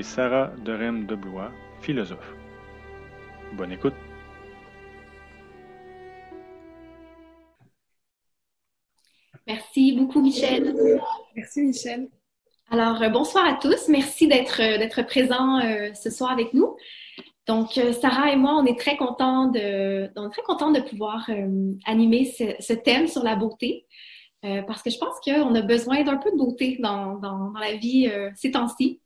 [0.00, 1.52] et Sarah Derem de Blois,
[1.82, 2.34] philosophe.
[3.52, 3.92] Bonne écoute.
[9.46, 10.74] Merci beaucoup, Michel.
[11.36, 12.08] Merci, Michel.
[12.70, 13.88] Alors, euh, bonsoir à tous.
[13.88, 16.74] Merci d'être euh, d'être présents euh, ce soir avec nous.
[17.46, 21.28] Donc, Sarah et moi, on est très contents de, on est très contents de pouvoir
[21.84, 23.86] animer ce, thème sur la beauté,
[24.40, 28.08] parce que je pense qu'on a besoin d'un peu de beauté dans, dans, la vie
[28.36, 29.00] ces temps-ci.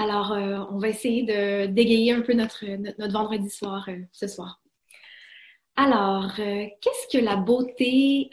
[0.00, 0.30] Alors,
[0.70, 2.64] on va essayer de d'égayer un peu notre,
[3.10, 4.60] vendredi soir ce soir.
[5.74, 8.30] Alors, qu'est-ce que la beauté?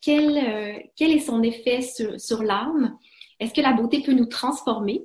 [0.00, 0.38] quel,
[0.98, 2.96] est son effet sur, l'âme?
[3.40, 5.02] Est-ce que la beauté peut nous transformer?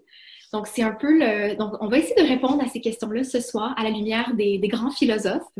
[0.54, 1.56] Donc, c'est un peu le.
[1.56, 4.60] Donc, on va essayer de répondre à ces questions-là ce soir à la lumière des,
[4.60, 5.52] grands philosophes.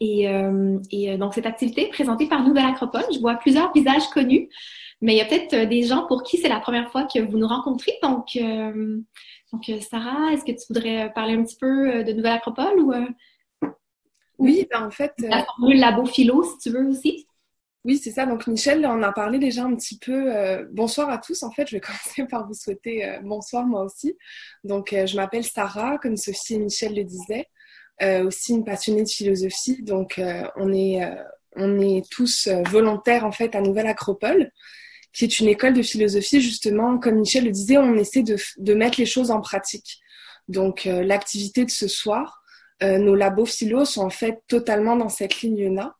[0.00, 3.04] Et, euh, euh, donc, cette activité présentée par Nouvelle Acropole.
[3.14, 4.48] Je vois plusieurs visages connus,
[5.02, 7.18] mais il y a peut-être euh, des gens pour qui c'est la première fois que
[7.18, 7.92] vous nous rencontrez.
[8.02, 8.38] Donc,
[9.52, 12.94] donc Sarah, est-ce que tu voudrais parler un petit peu de Nouvelle Acropole ou.
[14.38, 15.12] oui, ben en fait.
[15.18, 17.26] La formule Labo Philo, si tu veux aussi?
[17.84, 18.26] Oui, c'est ça.
[18.26, 20.32] Donc Michel on a parlé déjà un petit peu.
[20.34, 21.42] Euh, bonsoir à tous.
[21.42, 24.16] En fait, je vais commencer par vous souhaiter euh, bonsoir moi aussi.
[24.62, 27.48] Donc euh, je m'appelle Sarah, comme Sophie et Michel le disaient,
[28.24, 29.82] aussi une passionnée de philosophie.
[29.82, 30.20] Donc
[30.56, 31.00] on est
[31.54, 34.50] on est tous volontaires en fait à Nouvelle Acropole,
[35.12, 36.98] qui est une école de philosophie justement.
[36.98, 39.98] Comme Michel le disait, on essaie de, de mettre les choses en pratique.
[40.48, 42.42] Donc l'activité de ce soir,
[42.82, 45.94] nos labos philo sont en fait totalement dans cette ligne-là.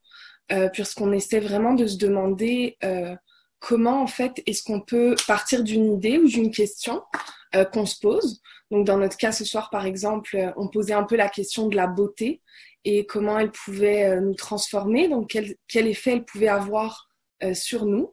[0.52, 3.14] Euh, puisqu'on essaie vraiment de se demander euh,
[3.58, 7.02] comment en fait est-ce qu'on peut partir d'une idée ou d'une question
[7.54, 8.42] euh, qu'on se pose.
[8.70, 11.76] Donc dans notre cas ce soir par exemple, on posait un peu la question de
[11.76, 12.42] la beauté
[12.84, 17.08] et comment elle pouvait nous transformer, donc quel, quel, effet elle pouvait avoir
[17.54, 18.12] sur nous.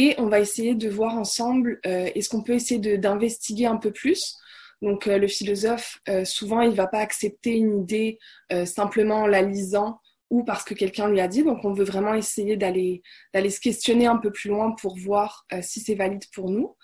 [0.00, 4.36] Et on va essayer de voir ensemble, est-ce qu'on peut essayer d'investiguer un peu plus
[4.80, 8.20] donc le philosophe, souvent, il ne va pas accepter une idée
[8.64, 9.98] simplement en la lisant
[10.30, 11.42] ou parce que quelqu'un lui a dit.
[11.42, 13.02] Donc on veut vraiment essayer d'aller
[13.34, 16.76] se questionner un peu plus loin pour voir euh, si c'est valide pour nous.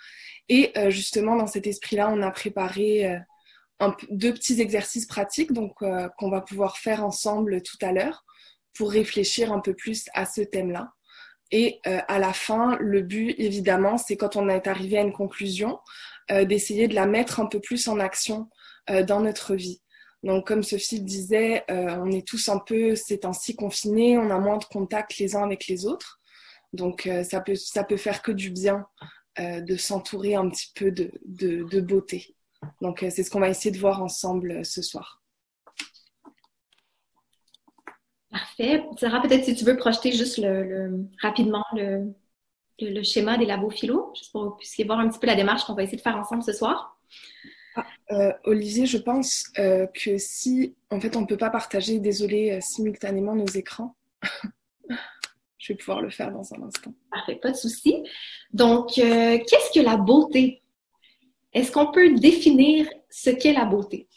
[0.48, 5.74] Et euh, justement dans cet esprit-là, on a préparé euh, deux petits exercices pratiques donc
[5.74, 8.24] qu'on va pouvoir faire ensemble tout à l'heure
[8.74, 10.90] pour réfléchir un peu plus à ce thème-là.
[11.50, 15.78] Et à la fin, le but, évidemment, c'est quand on est arrivé à une conclusion,
[16.30, 18.48] d'essayer de la mettre un peu plus en action
[18.88, 19.80] dans notre vie.
[20.24, 24.30] Donc, comme Sophie le disait, euh, on est tous un peu ces temps-ci confinés, on
[24.30, 26.18] a moins de contact les uns avec les autres.
[26.72, 28.86] Donc, euh, ça, peut, ça peut faire que du bien
[29.38, 32.34] euh, de s'entourer un petit peu de, de, beauté.
[32.80, 35.22] Donc, c'est ce qu'on va essayer de voir ensemble ce soir.
[38.34, 38.82] Parfait.
[38.98, 42.12] Sarah, peut-être si tu veux projeter juste le, rapidement le,
[42.80, 45.36] le, schéma des labos philo, juste pour que vous puissiez voir un petit peu la
[45.36, 46.98] démarche qu'on va essayer de faire ensemble ce soir.
[47.76, 52.00] Ah, euh, Olivier, je pense euh, que si, en fait, on ne peut pas partager,
[52.00, 53.94] désolé, euh, simultanément nos écrans,
[55.58, 56.92] je vais pouvoir le faire dans un instant.
[57.12, 58.02] Parfait, pas de souci.
[58.52, 60.60] Donc, qu'est-ce que la beauté?
[61.52, 64.08] Est-ce qu'on peut définir ce qu'est la beauté?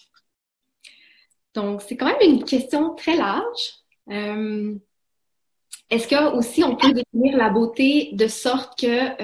[1.54, 3.78] Donc, c'est quand même une question très large.
[4.10, 9.22] Est-ce que aussi on peut définir la beauté de sorte que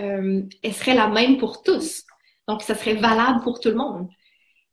[0.63, 2.03] elle serait la même pour tous?
[2.47, 4.09] Donc, ça serait valable pour tout le monde.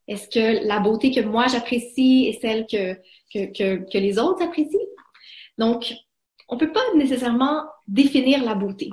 [0.08, 2.98] Est-ce que la beauté que moi j'apprécie est celle que,
[3.98, 4.80] les autres apprécient?
[5.56, 5.92] Donc,
[6.48, 8.90] on ne peut pas nécessairement définir la beauté.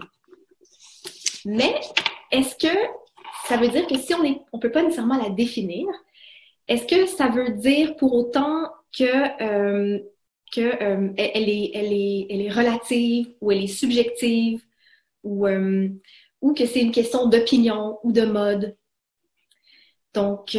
[1.46, 1.74] Mais
[2.32, 2.78] est-ce que
[3.48, 5.88] ça veut dire que si on ne on peut pas nécessairement la définir,
[6.68, 10.00] est-ce que ça veut dire pour autant que, euh,
[10.62, 14.62] euh, elle, est, relative ou elle est subjective
[15.24, 15.90] ou, euh,
[16.42, 18.76] ou que c'est une question d'opinion ou de mode?
[20.14, 20.58] Donc,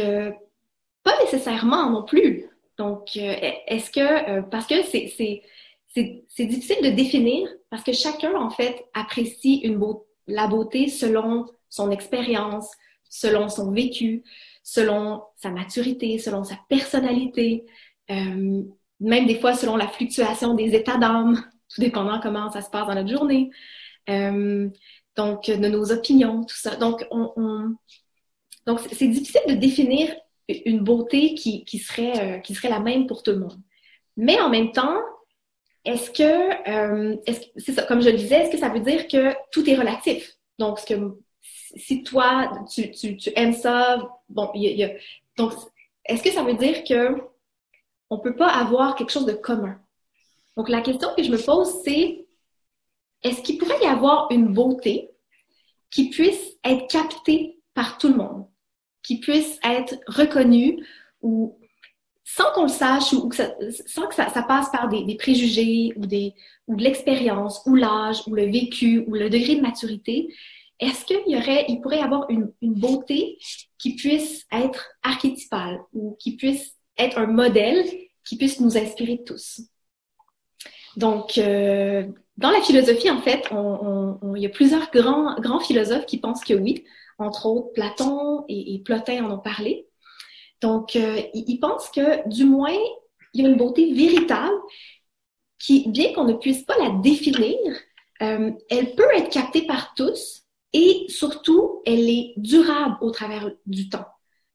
[1.03, 2.49] pas nécessairement non plus.
[2.79, 3.35] Donc, euh,
[3.67, 5.43] est-ce que, euh, parce que c'est
[6.39, 9.65] difficile de définir, parce que chacun, en fait, apprécie
[10.27, 12.71] la beauté selon son expérience,
[13.09, 14.23] selon son vécu,
[14.63, 17.65] selon sa maturité, selon sa personnalité,
[18.11, 18.63] euh,
[18.99, 21.43] même des fois selon la fluctuation des états d'âme,
[21.73, 23.49] tout dépendant comment ça se passe dans notre journée.
[24.07, 26.75] donc, de nos opinions, tout ça.
[26.75, 27.75] Donc, on
[28.69, 30.15] donc c'est difficile de définir
[30.47, 33.59] une beauté qui, qui, serait, euh, qui serait la même pour tout le monde.
[34.15, 34.97] Mais en même temps,
[35.85, 37.17] est-ce que, euh,
[37.55, 40.33] c'est ça, comme je le disais, est-ce que ça veut dire que tout est relatif?
[40.59, 44.91] Donc, ce que, si toi, tu, tu, tu aimes ça, bon, il y, a,
[45.35, 45.53] donc,
[46.05, 47.15] est-ce que ça veut dire que
[48.09, 49.79] on peut pas avoir quelque chose de commun?
[50.57, 52.25] Donc, la question que je me pose, c'est
[53.23, 55.11] est-ce qu'il pourrait y avoir une beauté
[55.91, 58.49] qui puisse être captée par tout le monde?
[59.03, 60.85] qui puisse être reconnu
[61.21, 61.57] ou
[62.23, 63.29] sans qu'on le sache ou,
[63.87, 66.35] sans que ça, passe par des, préjugés ou, des,
[66.67, 70.31] ou de l'expérience ou l'âge ou le vécu ou le degré de maturité,
[70.79, 73.37] est-ce qu'il y aurait, il pourrait y avoir une, une, beauté
[73.79, 77.83] qui puisse être archétypale ou qui puisse être un modèle
[78.25, 79.61] qui puisse nous inspirer tous?
[80.97, 82.05] Donc, euh,
[82.37, 86.53] dans la philosophie, en fait, il y a plusieurs grands, grands philosophes qui pensent que
[86.53, 86.83] oui,
[87.17, 89.87] entre autres Platon et, Plotin en ont parlé.
[90.61, 92.77] Donc, euh, ils pensent que du moins,
[93.33, 94.55] il y a une beauté véritable
[95.57, 97.57] qui, bien qu'on ne puisse pas la définir,
[98.21, 100.43] euh, elle peut être captée par tous
[100.73, 104.05] et surtout, elle est durable au travers du temps.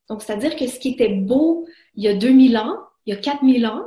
[0.08, 3.20] Donc, c'est-à-dire que ce qui était beau il y a 2000 ans, il y a
[3.20, 3.82] 4000 ans,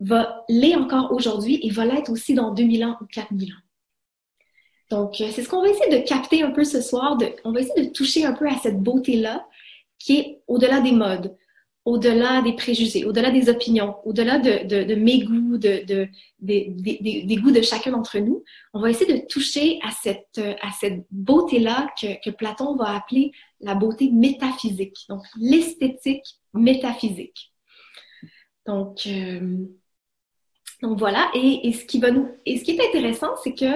[0.00, 3.56] va l'être encore aujourd'hui et va l'être aussi dans 2000 ans ou 4000 ans.
[4.90, 7.16] Donc, euh, c'est ce qu'on va essayer de capter un peu ce soir.
[7.44, 9.46] On va essayer de toucher un peu à cette beauté-là
[9.98, 11.34] qui est au-delà des modes,
[11.84, 16.08] au-delà des préjugés, au-delà des opinions, au-delà de, mes goûts, de,
[16.40, 18.44] des, goûts de chacun d'entre nous.
[18.74, 25.06] On va essayer de toucher à cette beauté-là que, Platon va appeler la beauté métaphysique,
[25.08, 27.52] donc l'esthétique métaphysique.
[28.66, 29.66] Donc, euh,
[30.82, 33.72] donc voilà, et, ce qui va nous, et ce qui est intéressant, c'est que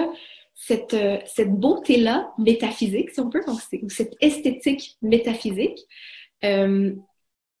[0.55, 5.79] cette, euh, cette beauté-là métaphysique, si on peut, donc ou cette esthétique métaphysique,
[6.43, 6.93] euh,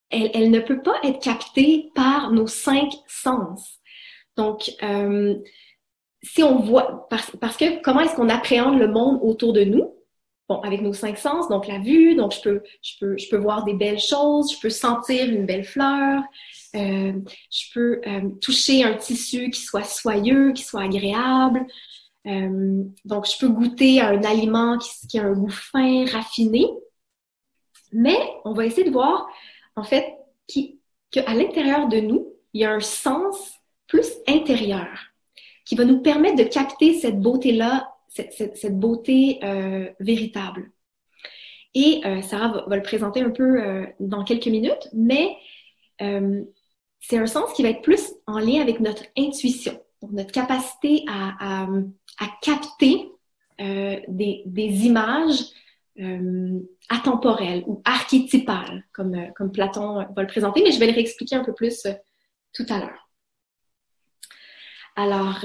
[0.09, 3.79] elle, elle, ne peut pas être captée par nos cinq sens.
[4.35, 5.35] Donc, euh,
[6.23, 9.93] si on voit, parce, parce que comment est-ce qu'on appréhende le monde autour de nous?
[10.49, 13.37] Bon, avec nos cinq sens, donc la vue, donc je peux, je peux, je peux
[13.37, 16.23] voir des belles choses, je peux sentir une belle fleur,
[16.75, 17.13] euh,
[17.51, 21.65] je peux euh, toucher un tissu qui soit soyeux, qui soit agréable.
[22.27, 26.67] Euh, donc, je peux goûter un aliment qui, a un goût fin, raffiné.
[27.91, 29.27] Mais on va essayer de voir,
[29.75, 30.15] en fait,
[30.47, 33.53] qu'à l'intérieur de nous, il y a un sens
[33.87, 34.87] plus intérieur
[35.65, 39.39] qui va nous permettre de capter cette beauté-là, cette, beauté
[39.99, 40.71] véritable.
[41.75, 45.37] Et Sarah va, le présenter un peu dans quelques minutes, mais
[46.99, 51.67] c'est un sens qui va être plus en lien avec notre intuition, notre capacité à,
[52.41, 53.09] capter
[53.61, 55.45] euh, des, images
[55.99, 56.59] euh,
[56.89, 61.43] atemporelles ou archétypales, euh, comme Platon va le présenter, mais je vais le réexpliquer un
[61.43, 61.87] peu plus
[62.53, 63.08] tout à l'heure.
[64.95, 65.39] Alors,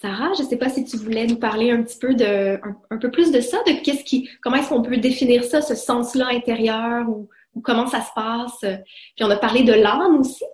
[0.00, 2.60] Sarah, je ne sais pas si tu voulais nous parler un petit peu de,
[2.90, 5.74] un, peu plus de ça, de qu'est-ce qui, comment est-ce qu'on peut définir ça, ce
[5.74, 8.58] sens-là intérieur ou, ou comment ça se passe?
[8.60, 10.44] Puis on a parlé de l'âme aussi.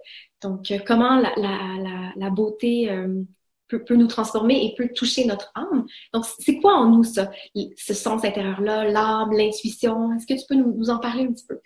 [0.42, 3.22] Donc, euh, comment la, la, la, beauté euh,
[3.68, 5.86] peut, peut, nous transformer et peut toucher notre âme.
[6.14, 10.12] Donc, c'est quoi en nous ça, ce sens intérieur-là, l'âme, l'intuition?
[10.14, 11.60] Est-ce que tu peux nous, nous, en parler un petit peu?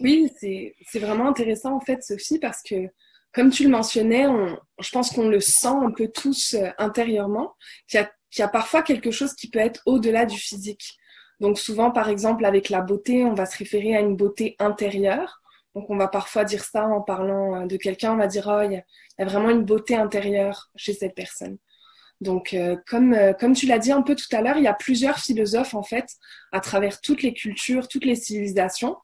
[0.00, 2.88] Oui, c'est vraiment intéressant en fait, Sophie, parce que
[3.32, 7.54] comme tu le mentionnais, on, je pense qu'on le sent un peu tous euh, intérieurement,
[7.88, 10.98] qu'il y, y, a parfois quelque chose qui peut être au-delà du physique.
[11.40, 15.42] Donc souvent, par exemple, avec la beauté, on va se référer à une beauté intérieure.
[15.74, 18.62] Donc on va parfois dire ça en parlant euh, de quelqu'un, on va dire, oh,
[18.64, 21.58] il y, a vraiment une beauté intérieure chez cette personne.
[22.20, 24.68] Donc, euh, comme, euh, comme tu l'as dit un peu tout à l'heure, il y
[24.68, 26.06] a plusieurs philosophes, en fait,
[26.52, 28.96] à travers toutes les cultures, toutes les civilisations,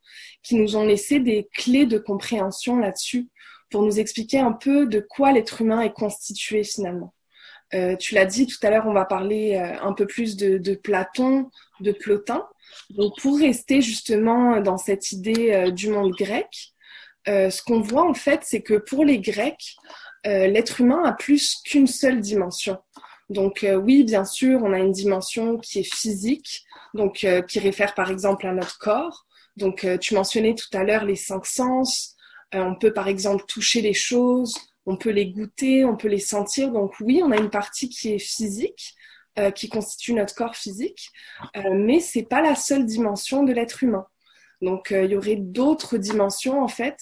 [0.44, 3.28] qui nous ont laissé des clés de compréhension là-dessus
[3.70, 7.14] pour nous expliquer un peu de quoi l'être humain est constitué finalement.
[7.74, 10.74] Euh, tu l'as dit tout à l'heure, on va parler un peu plus de, de
[10.74, 12.46] Platon, de Plotin,
[12.90, 16.72] donc pour rester justement dans cette idée euh, du monde grec,
[17.28, 19.76] euh, ce qu'on voit en fait, c'est que pour les Grecs,
[20.26, 22.78] euh, l'être humain a plus qu'une seule dimension.
[23.28, 26.62] Donc oui, bien sûr, on a une dimension qui est physique,
[26.94, 29.26] donc qui réfère par exemple à notre corps.
[29.58, 32.16] Donc tu mentionnais tout à l'heure les cinq sens.
[32.52, 34.54] On peut par exemple toucher les choses,
[34.88, 36.72] on peut les goûter, on peut les sentir.
[36.72, 38.94] Donc oui, on a une partie qui est physique,
[39.38, 41.10] euh, qui constitue notre corps physique,
[41.56, 44.06] euh, mais c'est pas la seule dimension de l'être humain.
[44.62, 46.96] Donc euh, il y aurait d'autres dimensions en fait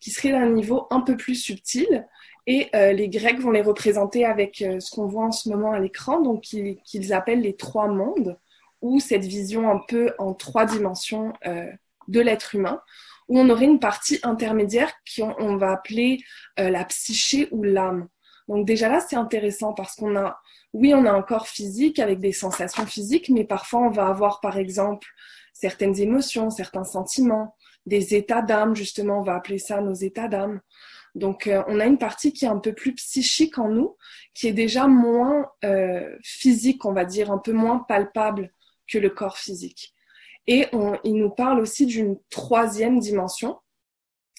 [0.00, 2.06] qui seraient d'un niveau un peu plus subtil
[2.46, 6.22] et les Grecs vont les représenter avec ce qu'on voit en ce moment à l'écran,
[6.22, 8.38] donc qu'ils appellent les trois mondes
[8.80, 12.80] ou cette vision un peu en trois dimensions de l'être humain
[13.28, 16.18] où on aurait une partie intermédiaire qu'on va appeler
[16.56, 18.08] la psyché ou l'âme.
[18.48, 20.40] Donc déjà là, c'est intéressant parce qu'on a
[20.74, 24.40] oui, on a un corps physique avec des sensations physiques, mais parfois on va avoir
[24.40, 25.08] par exemple
[25.52, 27.56] certaines émotions, certains sentiments,
[27.86, 30.60] des états d'âme, justement, on va appeler ça nos états d'âme.
[31.14, 33.96] Donc euh, on a une partie qui est un peu plus psychique en nous,
[34.34, 38.52] qui est déjà moins euh, physique, on va dire, un peu moins palpable
[38.86, 39.94] que le corps physique.
[40.48, 40.66] Et
[41.04, 43.58] il nous parle aussi d'une troisième dimension.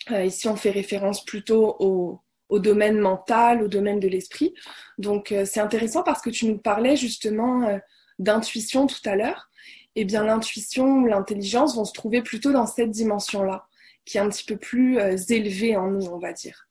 [0.09, 4.55] Euh, ici, on fait référence plutôt au, domaine mental, au domaine de l'esprit.
[4.97, 7.77] Donc, euh, c'est intéressant parce que tu nous parlais justement euh,
[8.17, 9.51] d'intuition tout à l'heure.
[9.95, 13.67] Eh bien, l'intuition, l'intelligence vont se trouver plutôt dans cette dimension-là,
[14.03, 14.97] qui est un petit peu plus
[15.29, 16.67] élevée en nous, on va dire.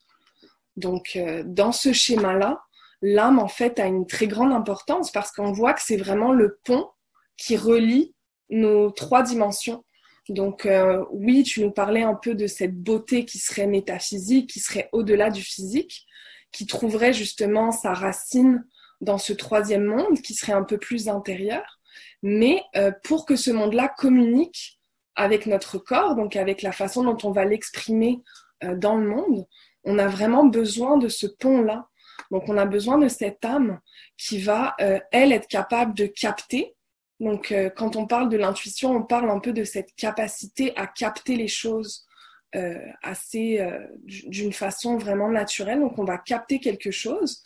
[0.77, 2.63] Donc, dans ce schéma-là,
[3.03, 6.59] l'âme, en fait, a une très grande importance parce qu'on voit que c'est vraiment le
[6.65, 6.89] pont
[7.37, 8.15] qui relie
[8.51, 9.85] nos trois dimensions.
[10.29, 14.61] Donc euh, oui, tu nous parlais un peu de cette beauté qui serait métaphysique, qui
[14.61, 16.07] serait au-delà du physique,
[16.53, 18.67] qui trouverait justement sa racine
[19.01, 21.81] dans ce troisième monde, qui serait un peu plus intérieur.
[22.23, 24.79] Mais euh, pour que ce monde-là communique
[25.15, 28.21] avec notre corps, donc avec la façon dont on va l'exprimer
[28.65, 29.47] euh, dans le monde,
[29.85, 31.89] on a vraiment besoin de ce pont-là.
[32.31, 33.81] Donc on a besoin de cette âme
[34.19, 34.75] qui va,
[35.13, 36.75] elle, être capable de capter
[37.21, 40.87] donc, euh, quand on parle de l'intuition, on parle un peu de cette capacité à
[40.87, 42.07] capter les choses
[42.55, 45.81] euh, assez euh, d'une façon vraiment naturelle.
[45.81, 47.43] Donc, on va capter quelque chose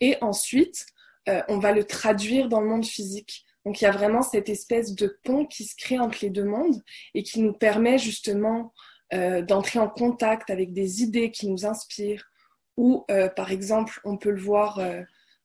[0.00, 0.86] et ensuite,
[1.46, 3.44] on va le traduire dans le monde physique.
[3.64, 6.42] Donc, il y a vraiment cette espèce de pont qui se crée entre les deux
[6.42, 6.82] mondes
[7.14, 8.74] et qui nous permet justement
[9.12, 12.28] d'entrer en contact avec des idées qui nous inspirent.
[12.76, 14.80] Ou, par exemple, on peut le voir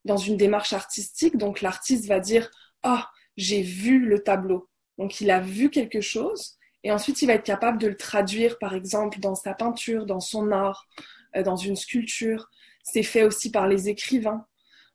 [0.04, 1.36] dans une démarche artistique.
[1.36, 2.50] Donc, l'artiste va dire
[2.82, 4.68] Ah, j'ai vu le tableau.
[4.98, 8.58] Donc il a vu quelque chose et ensuite il va être capable de le traduire
[8.58, 10.86] par exemple dans sa peinture, dans son art,
[11.36, 12.50] euh, dans une sculpture.
[12.82, 14.44] C'est fait aussi par les écrivains.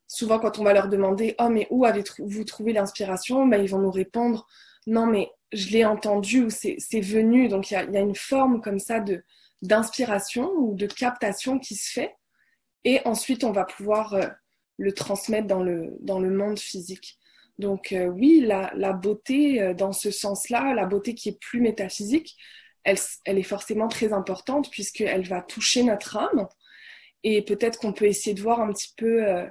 [0.08, 3.48] Souvent quand on va leur demander "Oh mais où avez-vous trouvé l'inspiration?
[3.48, 4.46] Ben, Ils vont nous répondre
[4.88, 8.80] "Non mais je l'ai entendu ou c'est venu." Donc il y a, une forme comme
[8.80, 9.24] ça de
[9.62, 12.14] d'inspiration ou de captation qui se fait
[12.84, 14.28] et ensuite on va pouvoir euh,
[14.78, 17.18] le transmettre dans le, dans le monde physique.
[17.60, 22.36] Donc euh, oui, la, beauté euh, dans ce sens-là, la beauté qui est plus métaphysique,
[22.84, 26.48] elle, est forcément très importante puisqu'elle va toucher notre âme.
[27.24, 29.48] Et peut-être qu'on peut essayer de voir un petit peu euh,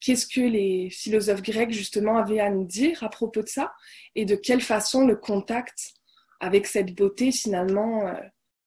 [0.00, 3.72] qu'est-ce que les philosophes grecs justement avaient à nous dire à propos de ça
[4.16, 5.92] et de quelle façon le contact
[6.40, 8.12] avec cette beauté finalement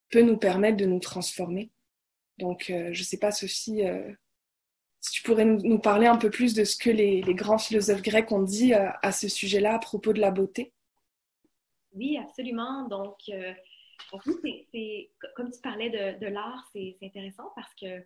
[0.09, 1.71] peut nous permettre de nous transformer.
[2.37, 3.81] Donc je ne sais pas Sophie
[5.05, 8.31] si tu pourrais nous parler un peu plus de ce que les, grands philosophes grecs
[8.31, 10.73] ont dit euh, à ce sujet-là à propos de la beauté?
[11.93, 12.87] Oui, absolument.
[12.87, 13.53] Donc, euh,
[14.71, 18.01] c'est, comme tu parlais de, l'art, c'est, intéressant parce que euh,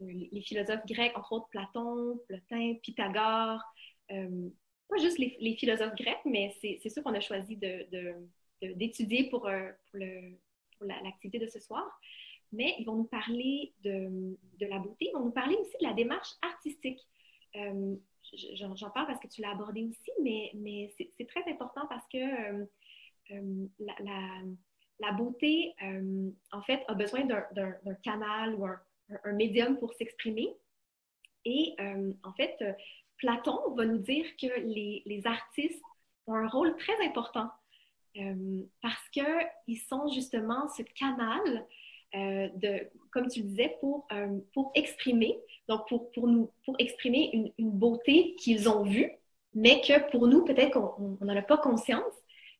[0.00, 3.62] les philosophes grecs, entre autres Platon, Plotin, Pythagore,
[4.08, 7.58] pas juste les, philosophes grecs, mais c'est, ceux qu'on a choisi
[8.60, 9.48] d'étudier pour,
[10.82, 11.98] l'activité de ce soir
[12.52, 15.92] mais ils vont nous parler de, la beauté, ils vont nous parler aussi de la
[15.92, 17.00] démarche artistique.
[17.56, 17.96] Euh,
[18.54, 22.18] j'en parle parce que tu l'as abordé aussi, mais, mais c'est très important parce que
[22.18, 22.66] euh,
[23.32, 23.66] euh,
[24.98, 25.74] la, beauté,
[26.52, 30.48] en fait, a besoin d'un canal ou un, médium pour s'exprimer.
[31.44, 31.76] Et
[32.22, 32.56] en fait,
[33.18, 35.82] Platon va nous dire que les, les artistes
[36.26, 37.50] ont un rôle très important
[38.82, 41.66] parce qu'ils sont justement ce canal
[42.16, 42.48] euh,
[43.10, 47.70] comme tu disais, pour, euh, pour exprimer, donc pour, pour, nous, pour exprimer une, une
[47.70, 49.10] beauté qu'ils ont vue,
[49.54, 52.02] mais que pour nous, peut-être qu'on n'en a pas conscience,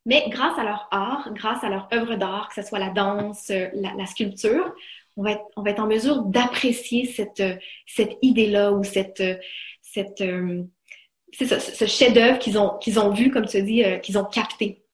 [0.05, 3.51] mais grâce à leur art, grâce à leur œuvre d'art, que ce soit la danse,
[3.51, 4.73] la, sculpture,
[5.17, 7.43] on va, être, on va être en mesure d'apprécier cette,
[7.87, 9.23] cette idée-là ou cette,
[9.83, 10.63] cette, euh,
[11.33, 14.87] ce chef-d'œuvre qu'ils ont, qu'ils ont vu, comme tu dis, qu'ils ont capté.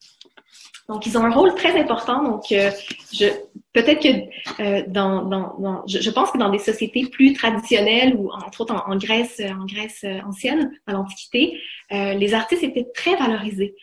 [0.88, 2.23] Donc, ils ont un rôle très important.
[2.23, 2.71] Donc, euh,
[3.12, 3.26] je,
[3.73, 8.62] peut-être que euh, dans, dans, je, pense que dans des sociétés plus traditionnelles ou entre
[8.62, 11.61] autres en, Grèce, en Grèce ancienne, dans l'Antiquité,
[11.93, 13.75] euh, les artistes étaient très valorisés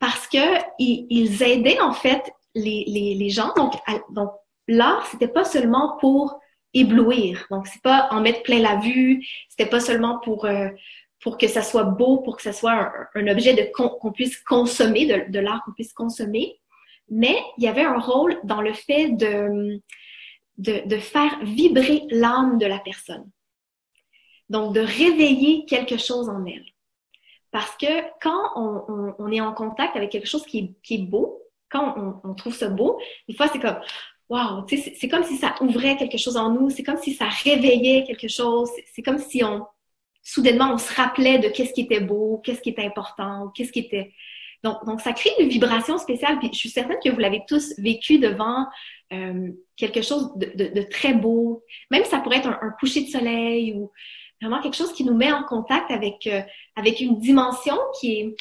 [0.00, 0.38] parce que
[0.78, 2.22] ils, aidaient en fait
[2.54, 3.52] les, les, les gens.
[3.56, 3.74] Donc,
[4.10, 4.30] donc
[4.66, 6.38] l'art, c'était pas seulement pour
[6.74, 7.46] éblouir.
[7.50, 9.26] Donc, c'est pas en mettre plein la vue.
[9.48, 10.46] C'était pas seulement pour
[11.20, 15.06] pour que ça soit beau, pour que ça soit un, objet de qu'on puisse consommer,
[15.28, 16.60] de, l'art qu'on puisse consommer.
[17.10, 19.80] Mais il y avait un rôle dans le fait de,
[20.58, 23.30] de, faire vibrer l'âme de la personne.
[24.48, 26.64] Donc, de réveiller quelque chose en elle.
[27.50, 32.34] Parce que quand on, est en contact avec quelque chose qui est, beau, quand on,
[32.34, 32.98] trouve ça beau,
[33.28, 33.80] des fois, c'est comme,
[34.28, 38.04] wow, c'est comme si ça ouvrait quelque chose en nous, c'est comme si ça réveillait
[38.04, 39.66] quelque chose, c'est comme si on,
[40.22, 43.80] soudainement, on se rappelait de qu'est-ce qui était beau, qu'est-ce qui était important, qu'est-ce qui
[43.80, 44.12] était...
[44.64, 46.38] Donc, donc, ça crée une vibration spéciale.
[46.38, 48.66] Puis je suis certaine que vous l'avez tous vécu devant
[49.12, 51.62] euh, quelque chose de, très beau.
[51.90, 53.90] Même ça pourrait être un, coucher de soleil ou
[54.40, 56.42] vraiment quelque chose qui nous met en contact avec, euh,
[56.76, 58.36] avec une dimension qui est,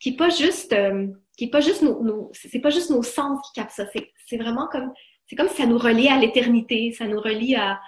[0.00, 3.40] qui est pas juste, euh, qui est pas juste nos, c'est pas juste nos sens
[3.46, 3.86] qui captent ça.
[4.26, 4.92] C'est vraiment comme,
[5.26, 7.80] c'est comme si ça nous relie à l'éternité, ça nous relie à,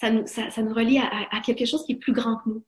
[0.00, 2.64] ça nous, ça, nous relie à, quelque chose qui est plus grand que nous.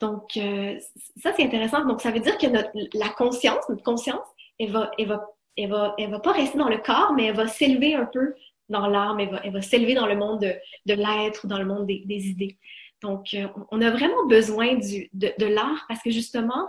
[0.00, 0.78] Donc, euh,
[1.16, 1.84] ça, c'est intéressant.
[1.84, 4.26] Donc, ça veut dire que notre, la conscience, notre conscience,
[4.58, 5.26] elle va, elle va,
[5.56, 8.34] elle va, elle va pas rester dans le corps, mais elle va s'élever un peu
[8.68, 10.52] dans l'âme, elle va, elle va s'élever dans le monde de,
[10.86, 12.58] de l'être ou dans le monde des, des idées.
[13.02, 16.68] Donc, euh, on a vraiment besoin du, de, de l'art parce que justement,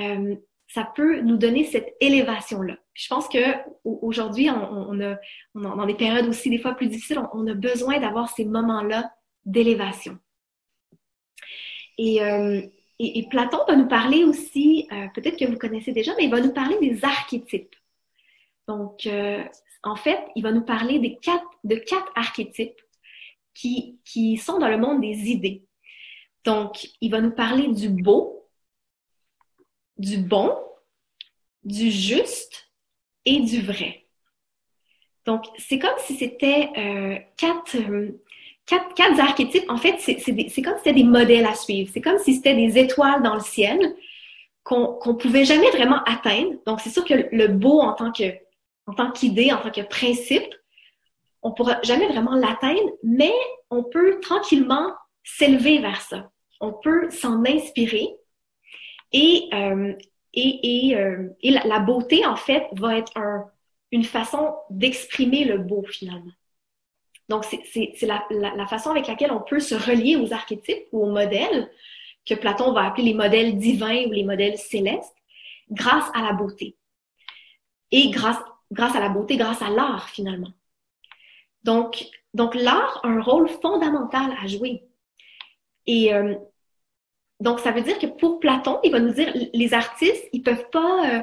[0.00, 0.36] euh,
[0.68, 2.76] ça peut nous donner cette élévation-là.
[2.94, 3.38] Je pense que
[3.84, 5.16] aujourd'hui, on, on, a,
[5.54, 9.10] on dans des périodes aussi des fois plus difficiles, on, a besoin d'avoir ces moments-là
[9.44, 10.18] d'élévation.
[11.98, 12.62] Et, euh,
[12.98, 16.40] et, Platon va nous parler aussi, euh, peut-être que vous connaissez déjà, mais il va
[16.40, 17.74] nous parler des archétypes.
[18.68, 19.42] Donc, euh,
[19.82, 22.80] en fait, il va nous parler de quatre archétypes
[23.54, 25.64] qui, qui sont dans le monde des idées.
[26.44, 28.48] Donc, il va nous parler du beau,
[29.96, 30.56] du bon,
[31.64, 32.70] du juste
[33.24, 34.06] et du vrai.
[35.26, 36.70] Donc, c'est comme si c'était
[37.36, 37.76] quatre,
[38.94, 39.68] quatre, archétypes.
[39.68, 41.90] En fait, c'est comme si c'était des modèles à suivre.
[41.92, 43.94] C'est comme si c'était des étoiles dans le ciel
[44.62, 46.52] qu'on ne pouvait jamais vraiment atteindre.
[46.66, 50.54] Donc, c'est sûr que le beau en tant qu'idée, en tant que principe,
[51.42, 53.32] on pourra jamais vraiment l'atteindre, mais
[53.70, 54.92] on peut tranquillement
[55.24, 56.30] s'élever vers ça.
[56.60, 58.08] On peut s'en inspirer
[59.12, 59.94] et, euh,
[60.36, 63.46] euh, la, beauté, en fait, va être un,
[63.90, 66.32] une façon d'exprimer le beau, finalement.
[67.30, 71.70] Donc, c'est la, façon avec laquelle on peut se relier aux archétypes ou aux modèles,
[72.26, 75.14] que Platon va appeler les modèles divins ou les modèles célestes,
[75.70, 76.76] grâce à la beauté.
[77.92, 78.36] Et grâce,
[78.76, 80.50] à la beauté, grâce à l'art, finalement.
[81.62, 84.82] Donc, donc l'art a un rôle fondamental à jouer.
[85.86, 86.34] Et, euh,
[87.38, 90.68] donc, ça veut dire que pour Platon, il va nous dire, les artistes, ils peuvent
[90.70, 91.22] pas, euh,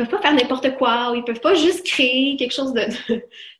[0.00, 2.86] peuvent pas faire n'importe quoi, ou ils peuvent pas juste créer quelque chose de,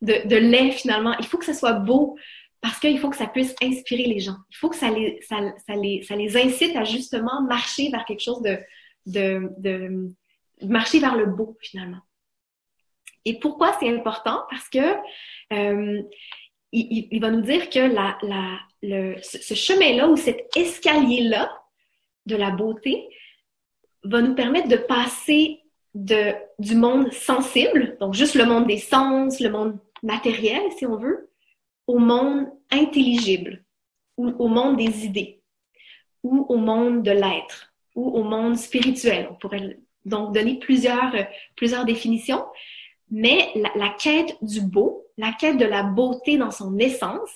[0.02, 1.14] de, laid finalement.
[1.18, 2.16] Il faut que ça soit beau
[2.60, 4.36] parce qu'il faut que ça puisse inspirer les gens.
[4.50, 8.04] Il faut que ça les, ça, ça les, ça les incite à justement marcher vers
[8.04, 8.58] quelque chose de,
[9.06, 10.08] de, de
[10.62, 12.00] marcher vers le beau finalement.
[13.24, 14.42] Et pourquoi c'est important?
[14.50, 14.96] Parce que
[15.52, 16.02] euh,
[16.72, 21.50] il, il, va nous dire que la, la, le, ce chemin-là ou cet escalier-là
[22.26, 23.08] de la beauté
[24.04, 25.60] va nous permettre de passer
[25.94, 30.96] de, du monde sensible, donc juste le monde des sens, le monde matériel, si on
[30.96, 31.30] veut,
[31.86, 33.64] au monde intelligible,
[34.16, 35.40] ou au monde des idées,
[36.22, 39.28] ou au monde de l'être, ou au monde spirituel.
[39.30, 41.12] On pourrait donc donner plusieurs,
[41.56, 42.44] plusieurs définitions,
[43.10, 47.30] mais la, la quête du beau, la quête de la beauté dans son essence,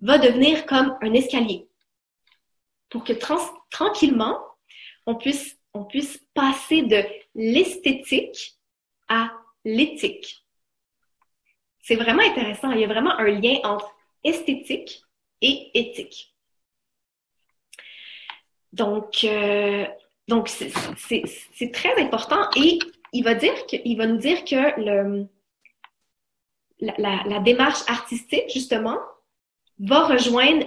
[0.00, 1.68] va devenir comme un escalier
[2.88, 3.12] pour que
[3.70, 4.38] tranquillement,
[5.06, 7.02] on puisse, puisse passer de
[7.34, 8.56] l'esthétique
[9.08, 9.32] à
[9.64, 10.44] l'éthique.
[11.80, 12.72] C'est vraiment intéressant.
[12.72, 15.02] Il y a vraiment un lien entre esthétique
[15.40, 16.34] et éthique.
[18.72, 19.86] Donc, euh,
[20.28, 22.78] donc c'est très important et
[23.12, 23.34] il va
[24.06, 25.26] nous dire que
[26.80, 28.98] la, démarche artistique, justement,
[29.78, 30.66] va rejoindre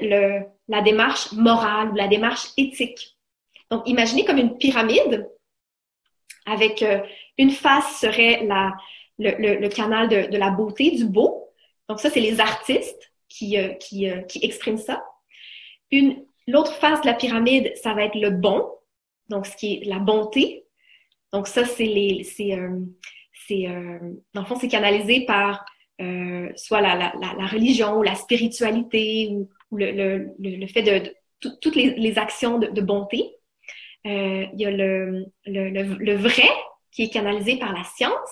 [0.68, 3.19] la démarche morale ou la démarche éthique.
[3.72, 5.30] Donc, imaginez comme une pyramide
[6.46, 7.00] avec euh,
[7.38, 8.76] une face serait la,
[9.18, 11.50] le, le, canal de, de, la beauté, du beau.
[11.88, 15.04] Donc, ça, c'est les artistes qui, euh, qui, euh, qui expriment ça.
[15.92, 18.68] Une, l'autre face de la pyramide, ça va être le bon,
[19.30, 20.66] donc ce qui est la bonté.
[21.32, 22.58] Donc, ça, c'est les, c'est,
[23.48, 23.68] c'est,
[24.34, 25.64] dans le fond, c'est canalisé par
[26.56, 31.76] soit la, la, la, religion ou la spiritualité ou, le, le, le, fait de, toutes
[31.76, 33.39] les, les actions de, de bonté.
[34.06, 36.50] Euh, il y a le, le, le, vrai
[36.92, 38.30] qui est canalisé par la science,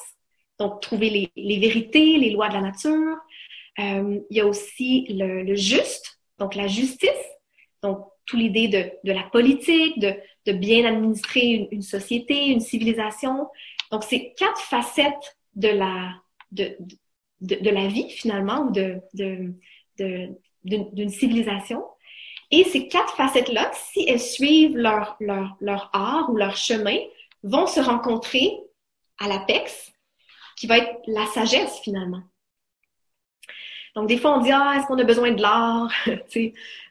[0.60, 3.18] donc trouver les, les vérités, les lois de la nature.
[3.80, 7.10] Euh, il y a aussi le, le, juste, donc la justice,
[7.84, 10.14] donc toute l'idée de, de la politique, de,
[10.46, 13.48] de bien administrer une, une, société, une civilisation.
[13.92, 16.14] Donc c'est quatre facettes de la
[16.52, 16.78] de,
[17.42, 19.02] de, de la vie finalement ou de,
[20.64, 21.84] d'une civilisation.
[22.52, 26.98] Et ces quatre facettes-là, si elles suivent leur, leur, leur art ou leur chemin,
[27.44, 28.52] vont se rencontrer
[29.20, 29.92] à l'apex,
[30.56, 32.22] qui va être la sagesse finalement.
[33.96, 35.92] Donc, des fois, on dit, ah, est-ce qu'on a besoin de l'art?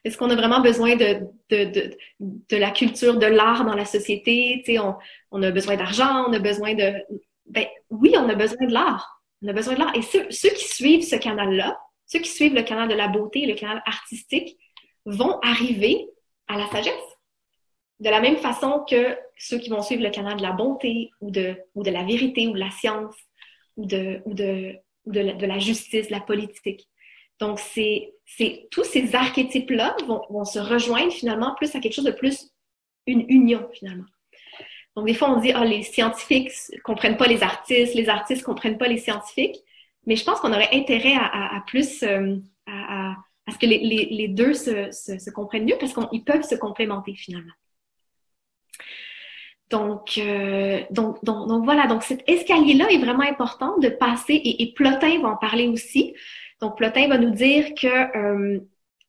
[0.04, 3.84] est-ce qu'on a vraiment besoin de, de, de, de la culture, de l'art dans la
[3.84, 4.64] société?
[4.80, 4.96] On,
[5.30, 6.94] on a besoin d'argent, on a besoin de...
[7.46, 9.22] Ben oui, on a besoin de l'art.
[9.42, 9.94] On a besoin de l'art.
[9.94, 13.46] Et ceux, ceux qui suivent ce canal-là, ceux qui suivent le canal de la beauté,
[13.46, 14.58] le canal artistique,
[15.06, 16.08] vont arriver
[16.48, 16.92] à la sagesse.
[18.00, 21.30] de la même façon que ceux qui vont suivre le canal de la bonté ou
[21.30, 23.14] de, ou de la vérité ou de la science
[23.76, 26.86] ou de, ou de, la, de la justice, de la politique.
[27.38, 32.04] Donc, c'est, c'est, tous ces archétypes-là vont, vont se rejoindre finalement plus à quelque chose
[32.04, 32.50] de plus
[33.06, 34.06] une union finalement.
[34.96, 36.50] Donc, des fois, on dit, ah, les scientifiques
[36.82, 39.56] comprennent pas les artistes, les artistes comprennent pas les scientifiques.
[40.06, 43.05] Mais je pense qu'on aurait intérêt à, plus, euh, à,
[43.52, 47.52] ce que les, deux se, comprennent mieux parce qu'ils peuvent se complémenter finalement.
[49.70, 54.72] Donc, euh, donc, donc, donc, voilà, donc cet escalier-là est vraiment important de passer, et,
[54.74, 56.14] Plotin va en parler aussi.
[56.60, 58.60] Donc, Plotin va nous dire que euh,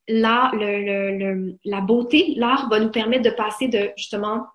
[0.08, 4.48] le, la beauté, l'art va nous permettre de passer de justement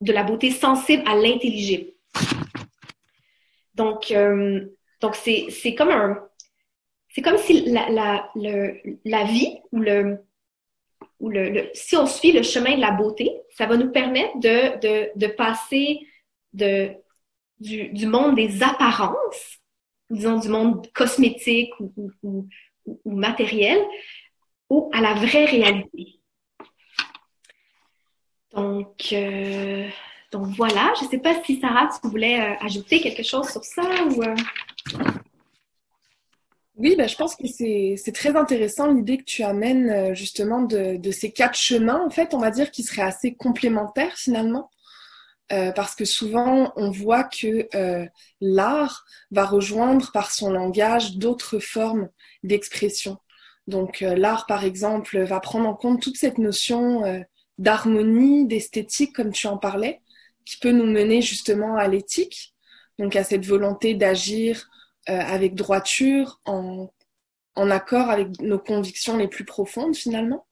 [0.00, 1.90] de la beauté sensible à l'intelligible.
[3.74, 4.66] Donc, euh,
[5.00, 6.18] donc c'est comme un,
[7.12, 8.30] c'est comme si la, la,
[9.04, 10.18] la vie ou le,
[11.20, 14.80] ou le, si on suit le chemin de la beauté, ça va nous permettre de,
[14.80, 16.00] de, de passer
[16.54, 16.90] de,
[17.60, 19.58] du, du, monde des apparences,
[20.08, 22.48] disons du monde cosmétique ou, ou,
[23.04, 23.78] matériel,
[24.92, 26.18] à la vraie réalité.
[28.52, 29.86] Donc, euh,
[30.30, 33.62] donc voilà, je ne sais pas si Sarah, tu voulais euh, ajouter quelque chose sur
[33.64, 34.22] ça ou...
[34.22, 34.34] Euh...
[36.82, 40.96] Oui, ben, je pense que c'est très intéressant l'idée que tu amènes euh, justement de,
[40.96, 44.68] de, ces quatre chemins, en fait, on va dire, qui seraient assez complémentaires finalement.
[45.52, 48.04] Euh, parce que souvent, on voit que euh,
[48.40, 52.08] l'art va rejoindre par son langage d'autres formes
[52.42, 53.18] d'expression.
[53.68, 57.24] Donc l'art, par exemple, va prendre en compte toute cette notion
[57.58, 60.00] d'harmonie, d'esthétique, comme tu en parlais,
[60.44, 62.54] qui peut nous mener justement à l'éthique,
[62.98, 64.68] donc à cette volonté d'agir
[65.08, 66.92] euh, avec droiture, en,
[67.56, 70.46] en, accord avec nos convictions les plus profondes finalement.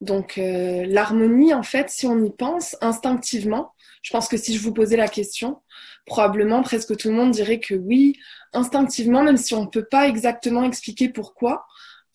[0.00, 4.62] Donc euh, l'harmonie, en fait, si on y pense instinctivement, je pense que si je
[4.62, 5.62] vous posais la question,
[6.04, 8.16] probablement presque tout le monde dirait que oui,
[8.52, 11.66] instinctivement, même si on ne peut pas exactement expliquer pourquoi,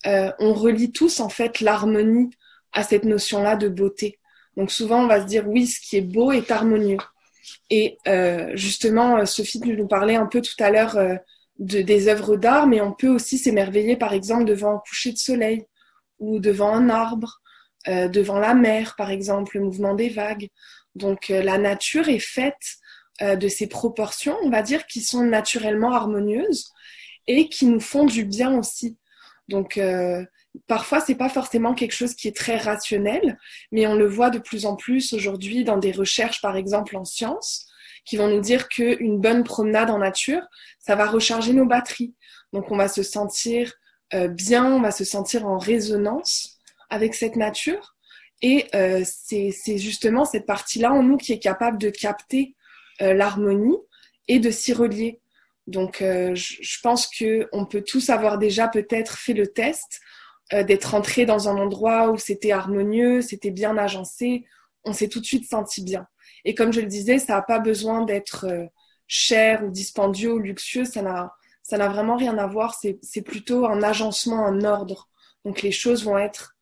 [0.06, 2.30] euh, on relie tous en fait l'harmonie
[2.72, 4.18] à cette notion-là de beauté.
[4.56, 6.98] Donc souvent, on va se dire oui, ce qui est beau est harmonieux.
[7.70, 11.16] Et euh, justement, euh, Sophie nous parlait un peu tout à l'heure euh,
[11.62, 15.18] de, des œuvres d'art, mais on peut aussi s'émerveiller, par exemple, devant un coucher de
[15.18, 15.64] soleil
[16.18, 17.40] ou devant un arbre,
[17.88, 20.48] euh, devant la mer, par exemple, le mouvement des vagues.
[20.94, 22.76] Donc euh, la nature est faite
[23.22, 26.66] euh, de ces proportions, on va dire, qui sont naturellement harmonieuses
[27.28, 28.96] et qui nous font du bien aussi.
[29.48, 29.78] Donc
[30.66, 33.38] parfois c'est pas forcément quelque chose qui est très rationnel,
[33.70, 37.04] mais on le voit de plus en plus aujourd'hui dans des recherches, par exemple en
[37.04, 37.66] sciences,
[38.04, 40.42] qui vont nous dire qu'une bonne promenade en nature,
[40.78, 42.14] ça va recharger nos batteries.
[42.52, 43.72] Donc on va se sentir
[44.14, 46.58] euh, bien, on va se sentir en résonance
[46.90, 47.94] avec cette nature.
[48.42, 52.56] Et euh, c'est justement cette partie-là en nous qui est capable de capter
[53.00, 53.78] euh, l'harmonie
[54.28, 55.20] et de s'y relier.
[55.66, 60.00] Donc euh, je, pense qu'on peut tous avoir déjà peut-être fait le test
[60.52, 64.44] euh, d'être entré dans un endroit où c'était harmonieux, c'était bien agencé,
[64.84, 66.06] on s'est tout de suite senti bien.
[66.44, 68.66] Et comme je le disais, ça n'a pas besoin d'être euh,
[69.06, 74.46] cher ou dispendieux ou luxueux, ça n'a vraiment rien à voir, c'est plutôt un agencement,
[74.46, 75.08] un ordre.
[75.44, 76.56] Donc les choses vont être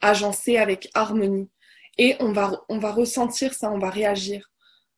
[0.00, 1.50] agencées avec harmonie.
[1.98, 4.50] Et on va, on va ressentir ça, on va réagir.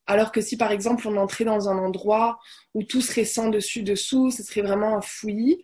[0.07, 2.39] Alors que si par exemple on entrait dans un endroit
[2.75, 5.63] où tout serait sans dessus dessous, ce serait vraiment un fouillis,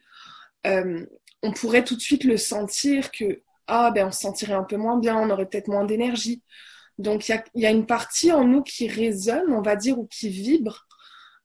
[0.66, 1.04] euh,
[1.42, 4.76] on pourrait tout de suite le sentir que ah ben on se sentirait un peu
[4.76, 6.42] moins bien, on aurait peut-être moins d'énergie.
[7.00, 10.28] Donc il y, a, une partie en nous qui résonne, on va dire, ou qui
[10.28, 10.86] vibre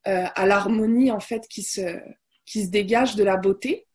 [0.05, 1.97] euh, à l'harmonie en fait qui se,
[2.45, 3.87] qui se dégage de la beauté.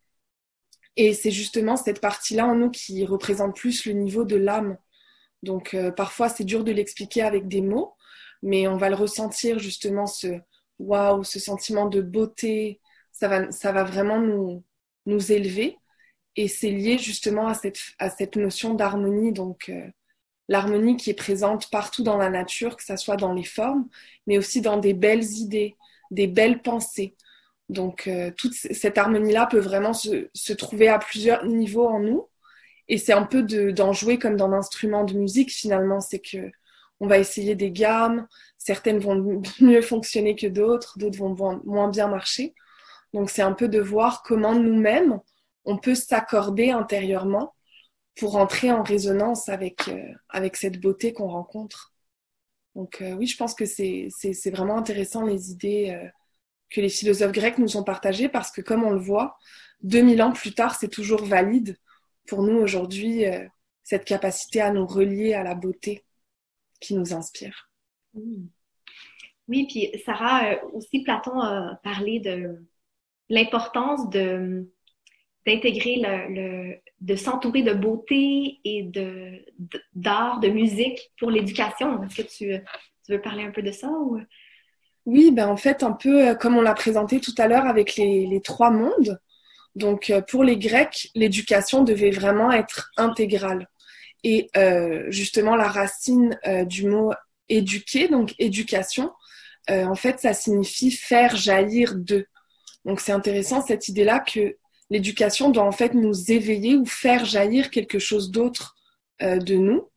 [0.96, 4.78] Et c'est justement cette partie-là en nous qui représente plus le niveau de l'âme.
[5.42, 7.94] Donc euh, parfois c'est dur de l'expliquer avec des mots,
[8.42, 10.40] mais on va le ressentir justement ce
[10.78, 12.80] waouh, ce sentiment de beauté.
[13.12, 14.64] Ça va, ça va vraiment nous,
[15.04, 15.76] nous élever.
[16.36, 19.32] Et c'est lié justement à cette, à cette notion d'harmonie.
[19.32, 19.90] Donc, euh,
[20.50, 23.88] l'harmonie qui est présente partout dans la nature, que ce soit dans les formes,
[24.26, 25.76] mais aussi dans des belles idées,
[26.10, 27.16] des belles pensées.
[27.68, 32.26] Donc, euh, toute cette harmonie-là peut vraiment se, se, trouver à plusieurs niveaux en nous.
[32.88, 36.00] Et c'est un peu d'en jouer comme dans l'instrument de musique, finalement.
[36.00, 36.50] C'est que
[36.98, 38.26] on va essayer des gammes.
[38.58, 42.54] Certaines vont mieux fonctionner que d'autres, d'autres vont moins bien marcher.
[43.14, 45.20] Donc, c'est un peu de voir comment nous-mêmes,
[45.64, 47.54] on peut s'accorder intérieurement
[48.16, 51.92] pour entrer en résonance avec, euh, avec cette beauté qu'on rencontre.
[52.74, 54.10] Donc euh, oui, je pense que c'est
[54.50, 56.08] vraiment intéressant les idées euh,
[56.70, 59.36] que les philosophes grecs nous ont partagées parce que comme on le voit,
[59.82, 61.78] 2000 ans plus tard, c'est toujours valide
[62.28, 63.24] pour nous aujourd'hui,
[63.82, 66.04] cette capacité à nous relier à la beauté
[66.80, 67.70] qui nous inspirent.
[68.14, 68.46] Hmm.
[69.48, 72.68] Oui, puis Sarah, aussi Platon a parlé de
[73.30, 79.44] l'importance d'intégrer le, de s'entourer de beauté et de
[79.94, 82.02] d'art, de, musique pour l'éducation.
[82.04, 82.62] Est-ce que tu,
[83.08, 84.20] veux parler un peu de ça ou...
[85.06, 88.40] Oui, ben en fait, un peu comme on l'a présenté tout à l'heure avec les,
[88.44, 89.18] trois mondes.
[89.74, 93.66] Donc, pour les Grecs, l'éducation devait vraiment être intégrale.
[94.22, 97.12] Et euh, justement, la racine euh, du mot
[97.48, 99.12] éduquer, donc éducation,
[99.70, 102.26] euh, en fait, ça signifie faire jaillir de.
[102.84, 104.56] Donc, c'est intéressant cette idée-là que
[104.90, 108.76] l'éducation doit en fait nous éveiller ou faire jaillir quelque chose d'autre
[109.20, 109.88] de nous.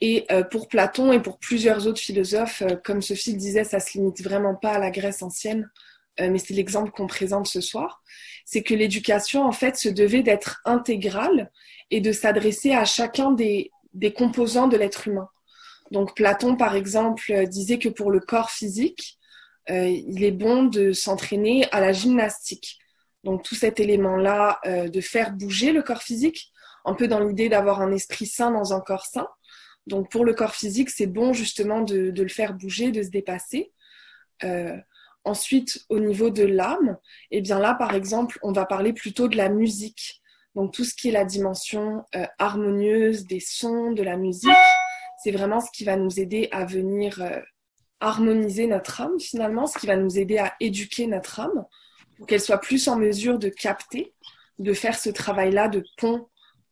[0.00, 4.56] Et pour Platon et pour plusieurs autres philosophes, comme Sophie disait, ça se limite vraiment
[4.56, 5.70] pas à la Grèce ancienne,
[6.18, 8.02] mais c'est l'exemple qu'on présente ce soir.
[8.44, 11.50] C'est que l'éducation, en fait, se devait d'être intégrale
[11.92, 13.70] et de s'adresser à chacun des,
[14.16, 15.28] composants de l'être humain.
[15.90, 19.18] Donc Platon, par exemple, disait que pour le corps physique,
[19.70, 22.78] euh, il est bon de s'entraîner à la gymnastique.
[23.24, 26.52] Donc tout cet élément-là euh, de faire bouger le corps physique,
[26.84, 29.28] un peu dans l'idée d'avoir un esprit sain dans un corps sain.
[29.86, 33.72] Donc pour le corps physique, c'est bon justement de, le faire bouger, de se dépasser.
[34.44, 34.76] Euh,
[35.24, 36.98] ensuite, au niveau de l'âme,
[37.30, 40.20] eh bien là, par exemple, on va parler plutôt de la musique.
[40.54, 44.50] Donc tout ce qui est la dimension euh, harmonieuse des sons, de la musique,
[45.22, 47.22] c'est vraiment ce qui va nous aider à venir
[48.00, 51.64] harmoniser notre âme finalement, ce qui va nous aider à éduquer notre âme
[52.22, 54.14] pour qu'elle soit plus en mesure de capter,
[54.60, 56.28] de faire ce travail-là de pont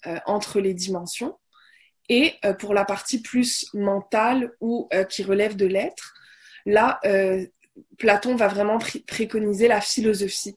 [0.07, 1.37] euh, entre les dimensions.
[2.09, 6.13] Et pour la partie plus mentale ou qui relève de l'être,
[6.67, 6.99] là,
[7.99, 10.57] Platon va vraiment préconiser la philosophie.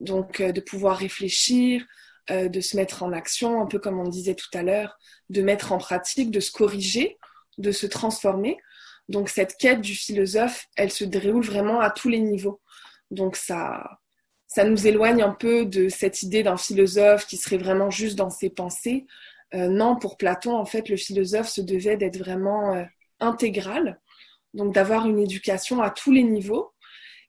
[0.00, 1.86] Donc de pouvoir réfléchir,
[2.30, 4.96] euh, de se mettre en action, un peu comme on disait tout à l'heure,
[5.30, 7.18] de mettre en pratique, de se corriger,
[7.58, 8.56] de se transformer.
[9.08, 12.60] Donc cette quête du philosophe, elle se déroule vraiment à tous les niveaux.
[13.10, 13.99] Donc ça,
[14.50, 18.30] ça nous éloigne un peu de cette idée d'un philosophe qui serait vraiment juste dans
[18.30, 19.06] ses pensées.
[19.54, 22.84] Euh, non, pour Platon, en fait, le philosophe se devait d'être vraiment euh,
[23.20, 24.00] intégral,
[24.52, 26.72] donc d'avoir une éducation à tous les niveaux.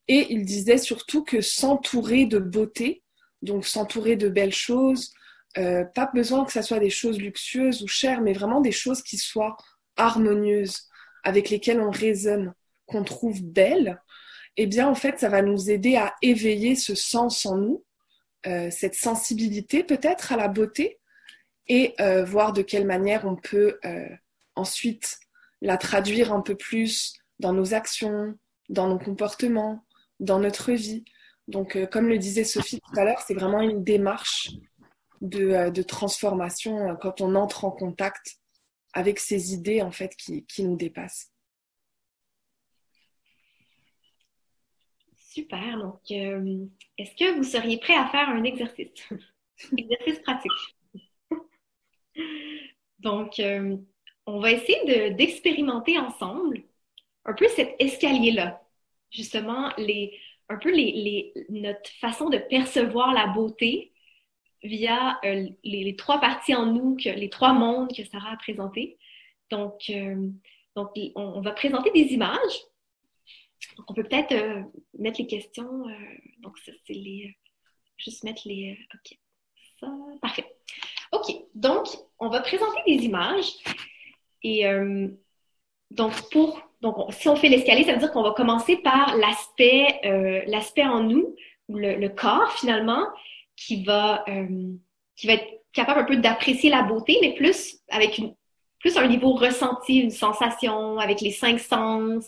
[0.08, 3.04] Et il disait surtout que s'entourer de beauté,
[3.44, 5.14] donc s'entourer de belles choses,
[5.60, 9.04] euh, pas besoin que ça soit des choses luxueuses ou chères, mais vraiment des choses
[9.04, 9.58] qui soient
[9.96, 10.90] harmonieuses,
[11.24, 12.56] avec lesquelles on raisonne,
[12.88, 14.02] qu'on trouve belles,
[14.58, 17.86] eh bien en fait ça va nous aider à éveiller ce sens en nous,
[18.48, 21.00] euh, cette sensibilité peut-être à la beauté,
[21.68, 23.80] et euh, voir de quelle manière on peut
[24.56, 25.20] ensuite
[25.62, 28.36] la traduire un peu plus dans nos actions,
[28.70, 29.86] dans nos comportements,
[30.20, 31.04] dans notre vie.
[31.48, 34.52] Donc, euh, comme le disait Sophie tout à l'heure, c'est vraiment une démarche
[35.20, 38.38] de, euh, transformation euh, quand on entre en contact
[38.94, 41.31] avec ces idées en fait qui, nous dépassent.
[45.32, 45.78] Super.
[45.78, 48.89] Donc, est-ce que vous seriez prêt à faire un exercice?
[49.78, 50.52] exercice pratique.
[53.00, 53.41] Donc,
[54.26, 56.63] on va essayer d'expérimenter ensemble
[57.24, 58.62] un peu cet escalier-là.
[59.10, 60.72] Justement, les, un peu
[61.50, 63.94] notre façon de percevoir la beauté
[64.63, 68.98] via euh, les, trois parties en nous, les trois mondes que Sarah a présentés.
[69.54, 70.30] Euh,
[70.76, 72.38] donc on, va présenter des images.
[73.88, 74.62] On peut peut-être euh,
[74.98, 75.86] mettre les questions.
[76.39, 77.36] donc, c'est les.
[77.98, 78.78] Juste mettre les.
[78.94, 79.17] OK.
[79.80, 79.88] Ça.
[80.22, 80.46] Parfait.
[81.12, 81.34] OK.
[81.56, 81.88] Donc,
[82.20, 83.54] on va présenter des images.
[84.44, 84.65] Et
[85.91, 90.00] donc, pour donc, si on fait l'escalier, ça veut dire qu'on va commencer par l'aspect,
[90.04, 91.36] euh, l'aspect en nous,
[91.70, 93.06] le, corps finalement,
[93.56, 94.74] qui va, euh,
[95.15, 98.34] qui va être capable un peu d'apprécier la beauté, mais plus avec une,
[98.80, 102.26] plus un niveau ressenti, une sensation, avec les cinq sens.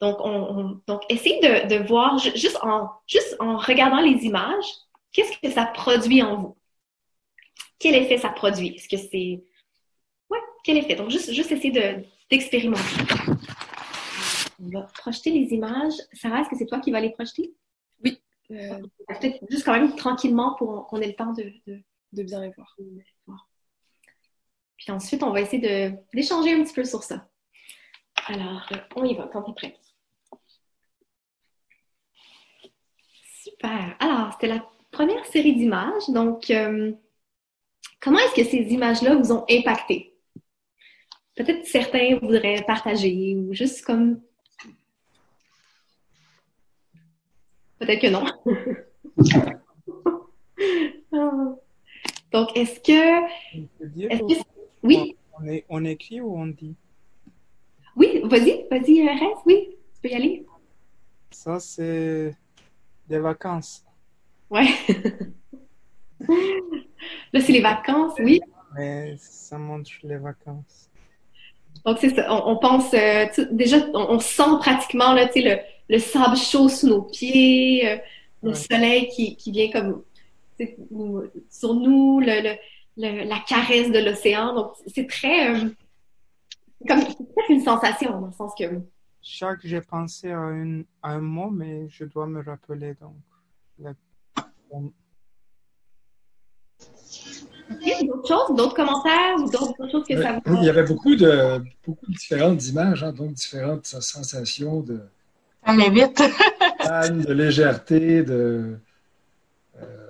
[0.00, 4.66] Donc, on, donc, essayez de, de voir juste en, juste en regardant les images,
[5.12, 6.56] qu'est-ce que ça produit en vous?
[7.78, 8.74] Quel effet ça produit?
[8.76, 9.42] Est-ce que c'est,
[10.30, 10.96] ouais, quel effet?
[10.96, 12.82] Donc, juste, juste essayer de, d'expérimenter.
[14.62, 15.94] On va projeter les images.
[16.12, 17.54] Sarah, est-ce que c'est toi qui vas les projeter?
[18.04, 18.20] Oui.
[18.50, 18.78] Euh,
[19.08, 22.76] peut-être juste quand même tranquillement pour qu'on ait le temps de, de, bien les voir.
[24.76, 27.28] Puis ensuite, on va essayer d'échanger un petit peu sur ça.
[28.26, 29.76] Alors, on y va quand tu es prêt.
[33.58, 33.96] Super.
[33.98, 36.08] Alors, c'était la première série d'images.
[36.08, 36.92] Donc, euh,
[38.00, 40.12] comment est-ce que ces images-là vous ont impacté?
[41.36, 44.20] peut-être certains voudraient partager ou juste comme.
[47.78, 48.24] Peut-être que non.
[52.32, 53.26] Donc, est-ce que.
[53.54, 54.42] Est que...
[54.82, 55.16] Oui?
[55.38, 55.64] On, est...
[55.68, 56.74] on, écrit ou on dit?
[57.96, 60.46] Vas-y, vas-y, reste, oui, tu peux y aller.
[61.30, 62.34] Ça, c'est
[63.08, 63.84] des vacances.
[64.50, 64.68] Ouais.
[67.32, 68.40] Là, c'est les vacances, oui.
[68.74, 70.90] Mais ça montre les vacances.
[71.84, 72.46] Donc, c'est ça.
[72.46, 77.88] On, pense, euh, déjà, on, sent pratiquement là, le, le sable chaud sous nos pieds,
[77.88, 77.98] euh,
[78.42, 80.02] le soleil qui, qui vient comme
[81.50, 82.56] sur nous, le,
[82.96, 84.54] le, la caresse de l'océan.
[84.54, 85.54] Donc, c'est très.
[85.54, 85.68] Euh,
[86.86, 87.00] comme
[87.48, 88.64] une sensation, dans le sens que.
[89.28, 93.16] Chaque j'ai pensé à, une, à un mot, mais je dois me rappeler donc.
[98.04, 100.56] d'autres choses, d'autres commentaires ou d'autres choses que ça vous...
[100.58, 105.00] Il y avait beaucoup de, beaucoup de différentes images, hein, donc différentes sensations de...
[105.66, 106.22] Ça vite.
[107.26, 108.78] de légèreté, de...
[109.82, 110.06] Euh,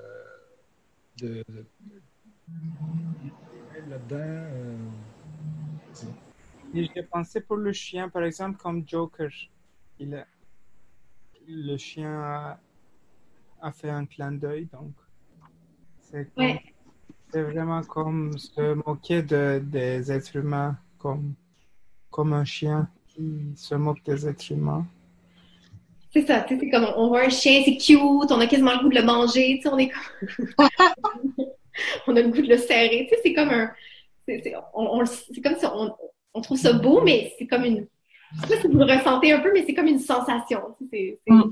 [1.22, 1.42] de,
[3.88, 4.16] là-dedans...
[4.18, 4.76] Euh,
[6.74, 9.30] j'ai pensé pour le chien, par exemple, comme Joker.
[9.98, 10.24] Il
[11.48, 12.58] le chien
[13.62, 14.92] a, fait un clin d'œil, donc
[16.00, 21.34] c'est vraiment comme se moquer de, des êtres humains, comme,
[22.10, 24.86] comme un chien qui se moque des êtres humains.
[26.12, 28.88] C'est ça, c'est comme on voit un chien, c'est cute, on a quasiment le goût
[28.88, 30.48] de le manger, on est comme...
[32.06, 33.70] on a le goût de le serrer, c'est comme un...
[34.26, 34.40] C'est
[35.42, 35.94] comme si on,
[36.36, 37.86] on trouve ça beau, mais c'est comme une.
[38.34, 40.60] Je sais pas si vous le ressentez un peu, mais c'est comme une sensation.
[41.26, 41.42] Mm.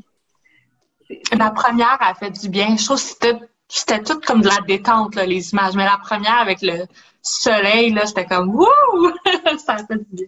[1.39, 2.77] La première a fait du bien.
[2.77, 5.75] Je trouve que c'était tout comme de la détente, les images.
[5.75, 6.85] Mais la première avec le
[7.23, 8.67] soleil, là, c'était comme wouh!
[9.65, 10.27] ça a fait du bien.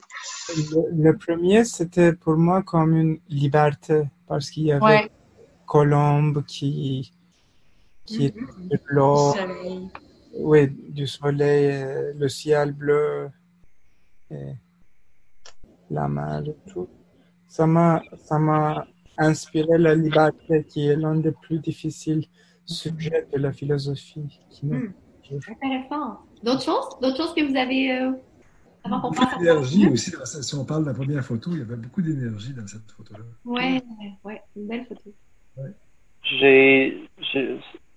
[0.92, 5.11] Le, premier, c'était pour moi comme une liberté parce qu'il y avait
[5.66, 7.12] Colombe qui,
[8.07, 8.66] qui mm-hmm.
[8.66, 9.03] était bleu.
[9.03, 9.90] Du soleil.
[10.38, 13.31] Oui, du soleil, euh, le ciel bleu
[15.91, 16.89] la mer et tout.
[17.49, 18.87] Ça m'a, ça m'a
[19.19, 22.27] inspiré la liberté qui est l'un des plus difficiles
[22.65, 24.41] sujets de la philosophie.
[24.51, 24.93] Qui hmm.
[25.49, 26.19] Intéressant.
[26.43, 27.01] D'autres choses?
[27.01, 28.12] D'autres choses que vous avez euh,
[28.85, 30.12] avant qu'on passe aussi.
[30.43, 33.25] si on parle de la première photo, il y avait beaucoup d'énergie dans cette photo-là.
[33.45, 33.83] Ouais,
[34.25, 35.12] ouais, une belle photo.
[35.57, 35.75] Ouais.
[36.23, 37.09] J'ai,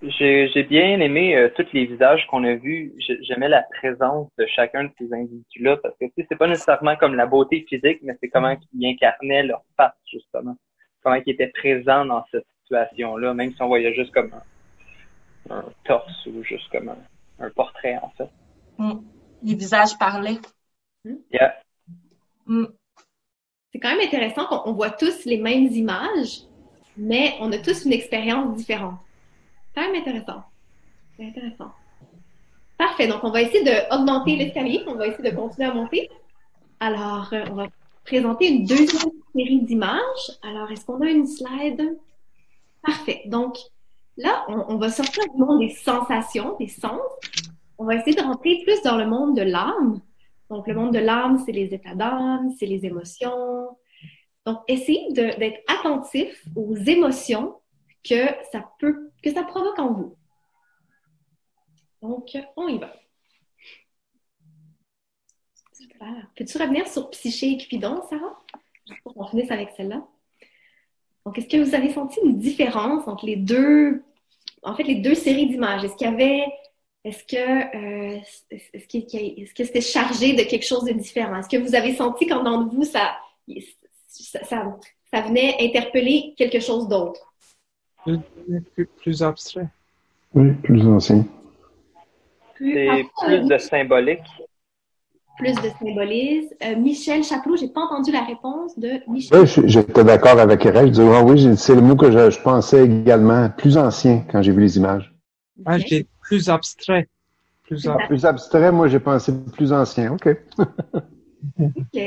[0.02, 2.94] j'ai bien aimé euh, tous les visages qu'on a vus.
[3.22, 7.26] J'aimais la présence de chacun de ces individus-là parce que c'est pas nécessairement comme la
[7.26, 10.56] beauté physique, mais c'est comment ils incarnaient leur face, justement.
[11.04, 14.32] Comment ils étaient présents dans cette situation-là, même si on voyait juste comme
[15.50, 16.96] un, torse ou juste comme
[17.40, 18.30] un, portrait, en fait.
[18.78, 19.02] Mm.
[19.44, 20.40] Les visages parlaient.
[21.04, 21.16] Hmm?
[21.32, 21.56] Yeah.
[22.46, 22.66] Mm.
[23.72, 26.44] C'est quand même intéressant qu'on voit tous les mêmes images,
[26.96, 29.00] mais on a tous une expérience différente
[29.76, 30.44] quand même intéressant.
[31.16, 31.72] C'est intéressant.
[32.78, 33.08] Parfait.
[33.08, 34.84] Donc, on va essayer d'augmenter l'escalier.
[34.88, 36.10] On va essayer de continuer à monter.
[36.80, 37.68] Alors, euh, on va
[38.06, 40.32] présenter une deuxième série d'images.
[40.42, 41.98] Alors, est-ce qu'on a une slide?
[42.82, 43.24] Parfait.
[43.26, 43.58] Donc,
[44.18, 47.02] là, on, va sortir du monde des sensations, des sens.
[47.78, 50.00] On va essayer de rentrer plus dans le monde de l'âme.
[50.50, 53.78] Donc, le monde de l'âme, c'est les états d'âme, c'est les émotions.
[54.46, 57.59] Donc, essayez d'être attentif aux émotions
[58.04, 60.16] que ça peut, que ça provoque en vous.
[62.02, 62.94] Donc, on y va.
[65.74, 66.28] Super.
[66.36, 68.40] Peux-tu revenir sur Psyché et Cupidon, Sarah?
[68.86, 70.06] Juste pour qu'on finisse avec celle-là.
[71.26, 74.04] Donc, est-ce que vous avez senti une différence entre les deux,
[74.64, 75.84] en fait, les deux séries d'images?
[75.84, 76.46] Est-ce qu'il y avait,
[77.04, 81.38] est-ce que, euh, est-ce que c'était chargé de quelque chose de différent?
[81.38, 83.18] Est-ce que vous avez senti qu'en dans vous, ça,
[84.12, 84.80] ça,
[85.12, 87.29] ça venait interpeller quelque chose d'autre?
[89.02, 89.68] Plus, abstrait.
[90.34, 91.26] Oui, plus ancien.
[92.58, 94.20] C'est plus de symbolique.
[95.38, 96.54] Plus de symbolisme.
[96.64, 99.40] Euh, Michel Chapelot, j'ai pas entendu la réponse de Michel.
[99.40, 100.88] Oui, j'étais d'accord avec elle.
[100.88, 103.50] Je disais, oui, c'est le mot que je, pensais également.
[103.50, 105.14] Plus ancien quand j'ai vu les images.
[105.66, 107.08] Ah, j'ai plus abstrait.
[107.64, 110.14] Plus, plus abstrait, moi j'ai pensé plus ancien.
[110.14, 110.28] OK.
[111.60, 112.00] OK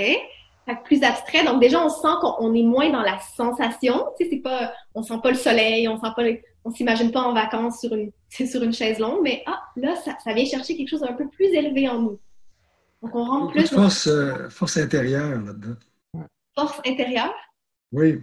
[0.77, 1.45] plus abstrait.
[1.45, 4.07] Donc déjà, on sent qu'on est moins dans la sensation.
[4.19, 6.23] Tu sais, c'est pas, on sent pas le soleil, on sent pas,
[6.65, 10.17] on s'imagine pas en vacances sur une, sur une chaise longue, mais ah, là, ça,
[10.23, 12.19] ça vient chercher quelque chose d'un peu plus élevé en nous.
[13.03, 13.69] Donc on rentre plus.
[13.69, 15.77] Force, euh, force intérieure là-dedans.
[16.55, 17.35] Force intérieure?
[17.91, 18.21] Oui.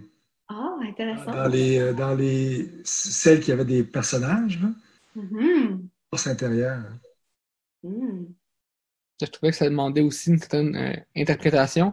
[0.48, 1.30] Ah, intéressant.
[1.30, 4.68] Dans les, euh, dans les, celles qui avaient des personnages, là.
[5.16, 5.80] Mm-hmm.
[6.10, 6.82] Force intérieure.
[7.82, 8.24] Mm.
[9.20, 11.92] Je trouvais que ça demandait aussi une certaine euh, interprétation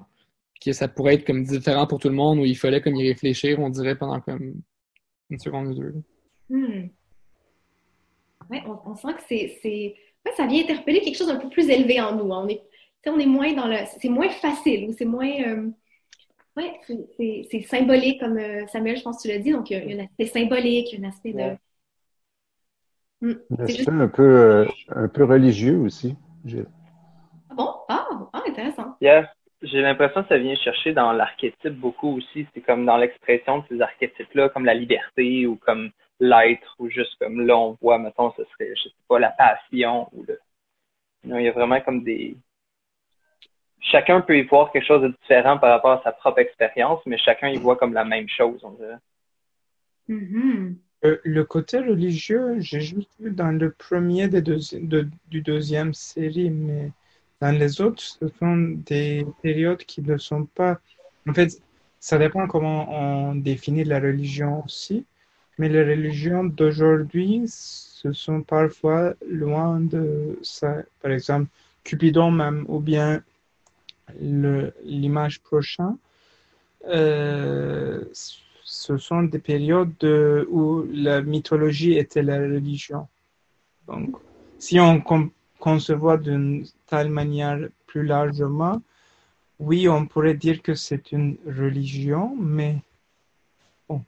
[0.63, 3.07] que ça pourrait être comme différent pour tout le monde, où il fallait comme y
[3.07, 4.61] réfléchir, on dirait, pendant comme
[5.29, 5.93] une seconde ou deux.
[6.49, 6.87] Hmm.
[8.49, 9.95] Oui, on, sent que c'est.
[10.25, 12.33] Ouais, ça vient interpeller quelque chose d'un peu plus élevé en nous.
[12.33, 12.43] Hein.
[12.45, 12.61] On est,
[13.05, 13.77] on est moins dans le.
[13.99, 15.29] C'est moins facile ou c'est moins.
[15.45, 15.69] Euh,
[16.55, 19.51] Oui, c'est symbolique, comme euh, Samuel, je pense que tu l'as dit.
[19.51, 21.57] Donc, il y a un aspect symbolique, un aspect de.
[23.19, 26.15] Hmm, un aspect un, peu, euh, un peu religieux aussi.
[27.49, 27.69] Ah bon?
[27.89, 28.95] Ah, ah intéressant.
[29.01, 29.29] Yeah.
[29.61, 32.47] J'ai l'impression que ça vient chercher dans l'archétype beaucoup aussi.
[32.53, 37.15] C'est comme dans l'expression de ces archétypes-là, comme la liberté ou comme l'être, ou juste
[37.19, 40.39] comme là, on voit, mettons, ce serait, je sais pas, la passion ou le.
[41.23, 42.37] Non, il y a vraiment comme des,
[43.91, 47.17] chacun peut y voir quelque chose de différent par rapport à sa propre expérience, mais
[47.17, 48.97] chacun y voit comme la même chose, on dirait.
[50.09, 50.75] Mm-hmm.
[51.05, 54.59] Euh, le côté religieux, j'ai juste vu dans le premier des deux,
[55.27, 56.91] du deuxième série, mais
[57.39, 60.79] dans les autres, ce sont des périodes qui ne sont pas.
[61.27, 61.61] En fait,
[61.99, 65.05] ça dépend comment on définit la religion aussi,
[65.57, 70.83] mais les religions d'aujourd'hui, ce sont parfois loin de ça.
[71.01, 71.49] Par exemple,
[71.83, 73.23] Cupidon même, ou bien
[74.19, 75.97] l'image prochaine,
[76.87, 78.03] euh,
[78.63, 80.03] ce sont des périodes
[80.49, 83.07] où la mythologie était la religion.
[83.87, 84.15] Donc,
[84.59, 85.01] si on
[85.59, 88.81] conçoit d'une telle manière plus largement,
[89.59, 92.75] oui, on pourrait dire que c'est une religion, mais
[93.89, 94.01] bon.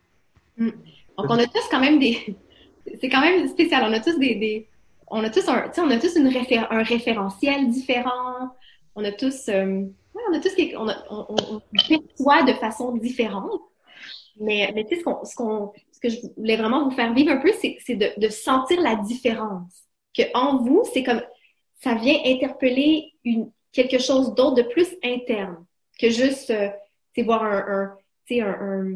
[0.58, 0.70] Mm.
[1.18, 2.36] Donc, on a tous quand même des.
[3.02, 3.84] C'est quand même spécial.
[3.84, 4.68] On a tous des.
[5.08, 8.52] On a tous un, on a tous un référentiel différent
[9.00, 9.86] on a tous, euh,
[10.30, 10.88] on a tous, on,
[11.30, 13.62] on, perçoit de façon différente.
[14.40, 17.38] Mais, mais tu sais, ce, qu'on, ce, que je voulais vraiment vous faire vivre un
[17.38, 19.72] peu, c'est, de, de, sentir la différence.
[20.16, 21.22] Que en vous, c'est comme,
[21.80, 25.66] ça vient interpeller une, quelque chose d'autre de plus interne
[26.00, 26.70] que juste, euh,
[27.24, 27.98] voir un,
[28.32, 28.96] un, un,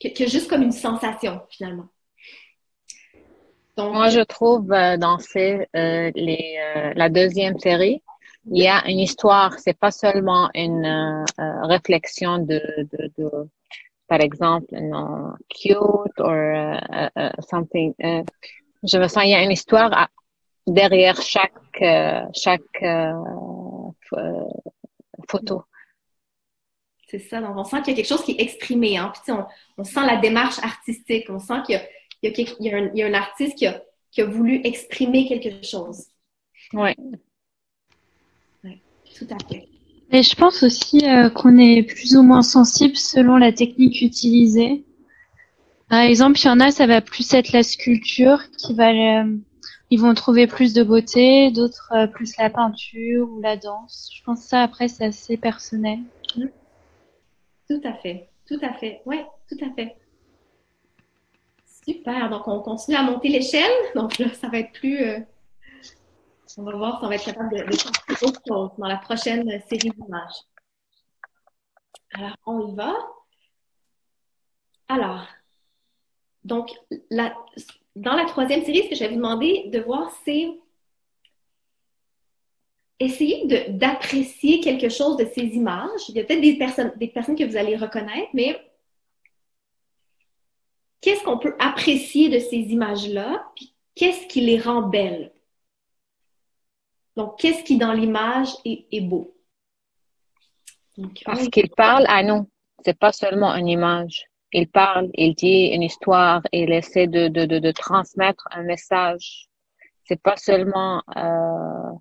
[0.00, 1.86] que, que, juste comme une sensation, finalement.
[3.76, 8.02] Donc, Moi, je trouve euh, dans ces, les, la deuxième série,
[8.46, 12.60] il y a une histoire, c'est pas seulement une euh, euh, réflexion de,
[14.08, 16.78] par exemple, non, cute or
[17.16, 17.94] uh, something.
[18.82, 20.08] je me sens, il y a une histoire
[20.66, 21.52] derrière chaque
[22.34, 22.84] chaque
[25.28, 25.62] photo.
[27.08, 27.40] C'est ça.
[27.40, 28.96] Donc, on sent qu'il y a quelque chose qui est exprimé.
[28.96, 29.12] Hein.
[29.12, 29.44] Puis, on,
[29.78, 31.26] on, sent la démarche artistique.
[31.28, 31.82] On sent qu'il y a,
[32.22, 33.82] il y a, il y a, un, il y a un artiste qui a,
[34.12, 36.04] qui a voulu exprimer quelque chose.
[36.72, 36.94] Oui
[39.20, 39.68] tout à fait.
[40.12, 44.84] Et je pense aussi euh, qu'on est plus ou moins sensible selon la technique utilisée.
[45.88, 49.36] Par exemple, il y en a, ça va plus être la sculpture qui va, euh,
[49.90, 54.10] ils vont trouver plus de beauté, d'autres euh, plus la peinture ou la danse.
[54.14, 56.00] Je pense que ça après c'est assez personnel.
[57.68, 59.96] Tout à fait, tout à fait, ouais, tout à fait.
[61.84, 62.30] Super.
[62.30, 63.70] Donc on continue à monter l'échelle.
[63.94, 65.24] Donc là, ça va être plus
[66.58, 69.48] on va voir si on va être capable de, de autre chose dans la prochaine
[69.68, 70.42] série d'images.
[72.12, 72.92] Alors, on y va.
[74.88, 75.26] Alors,
[76.44, 76.70] donc,
[77.96, 80.48] dans la troisième série, ce que je vais vous demander de voir, c'est
[83.00, 86.08] essayer d'apprécier quelque chose de ces images.
[86.08, 88.60] Il y a peut-être des personnes, des personnes que vous allez reconnaître, mais
[91.00, 93.50] qu'est-ce qu'on peut apprécier de ces images-là?
[93.56, 95.32] Puis qu'est-ce qui les rend belles?
[97.16, 99.34] Donc, qu'est-ce qui dans l'image est, beau?
[101.24, 102.48] Parce qu'il parle à nous.
[102.84, 104.29] C'est pas seulement une image.
[104.52, 109.46] Il parle, il dit une histoire, il essaie de, de, de, transmettre un message.
[110.04, 111.92] C'est pas seulement euh,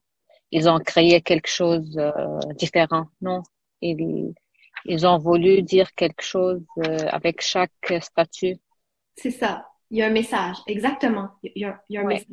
[0.51, 3.05] ils ont créé quelque chose euh, différent.
[3.21, 3.43] Non,
[3.81, 4.33] ils,
[4.85, 8.57] ils ont voulu dire quelque chose euh, avec chaque statut.
[9.15, 9.67] C'est ça.
[9.91, 11.29] Il y a un message, exactement.
[11.43, 12.27] Il y a, il y a un message.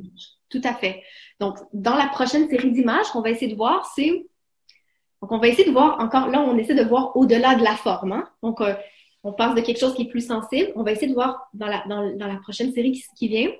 [0.48, 1.02] Tout à fait.
[1.40, 4.26] Donc, dans la prochaine série d'images qu'on va essayer de voir, c'est.
[5.22, 7.74] Donc, on va essayer de voir encore, là, on essaie de voir au-delà de la
[7.74, 8.12] forme.
[8.12, 8.28] Hein?
[8.42, 8.74] Donc, euh,
[9.26, 10.70] on passe de quelque chose qui est plus sensible.
[10.76, 13.50] On va essayer de voir dans la, dans, dans la prochaine série qui, qui vient.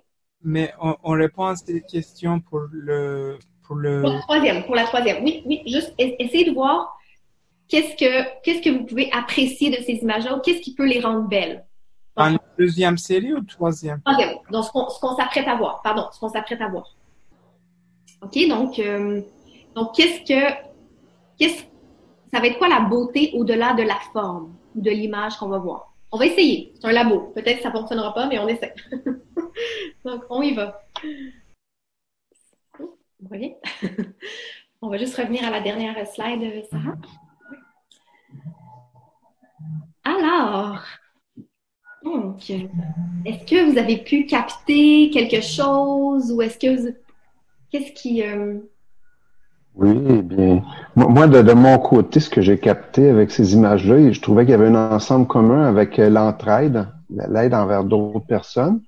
[0.43, 3.39] Mais on, on, répond à ces questions pour le.
[3.64, 4.01] Pour, le...
[4.01, 5.25] pour la troisième, pour la troisième.
[5.25, 6.97] Oui, oui, juste essayer de voir
[7.67, 11.01] qu'est-ce que, qu'est-ce que vous pouvez apprécier de ces images-là ou qu'est-ce qui peut les
[11.01, 11.64] rendre belles.
[12.17, 14.01] Dans la deuxième série ou troisième?
[14.03, 14.37] Troisième.
[14.53, 15.83] Donc, ce qu'on s'apprête à voir.
[15.83, 16.95] Pardon, ce qu'on s'apprête à voir.
[18.23, 19.21] OK, donc, euh,
[19.75, 20.55] donc qu'est-ce que.
[21.39, 21.64] Qu'est-ce,
[22.33, 24.55] ça va être quoi la beauté au-delà de la forme?
[24.77, 25.93] De l'image qu'on va voir?
[26.12, 26.72] On va essayer.
[26.77, 27.33] C'est un labo.
[27.35, 28.74] Peut-être que ça ne fonctionnera pas, mais on essaie.
[30.05, 30.81] donc, on y va.
[32.79, 33.57] Vous voyez?
[34.83, 36.97] on va juste revenir à la dernière slide, Sarah.
[40.05, 40.83] Alors,
[43.24, 46.97] est-ce que vous avez pu capter quelque chose ou est-ce que vous...
[47.70, 48.22] Qu'est-ce qui...
[48.22, 48.61] Euh,
[49.77, 50.64] Oui, bien.
[50.95, 54.55] Moi, de, mon côté, ce que j'ai capté avec ces images-là, je trouvais qu'il y
[54.55, 58.81] avait un ensemble commun avec euh, l'entraide, l'aide envers d'autres personnes,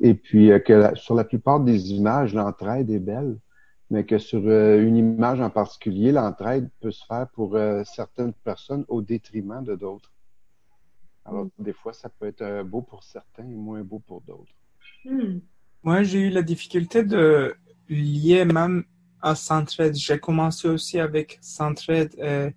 [0.00, 3.36] et puis euh, que sur la plupart des images, l'entraide est belle,
[3.90, 8.86] mais que sur euh, une image en particulier, l'entraide peut se faire pour certaines personnes
[8.88, 10.10] au détriment de d'autres.
[11.26, 11.50] Alors, mm.
[11.58, 14.54] des fois, ça peut être beau pour certains et moins beau pour d'autres.
[15.04, 15.40] Mm.
[15.82, 17.54] Moi, j'ai eu la difficulté de
[17.90, 18.84] lier même
[19.22, 19.94] à Centraide.
[19.94, 22.54] J'ai commencé aussi avec Centraide et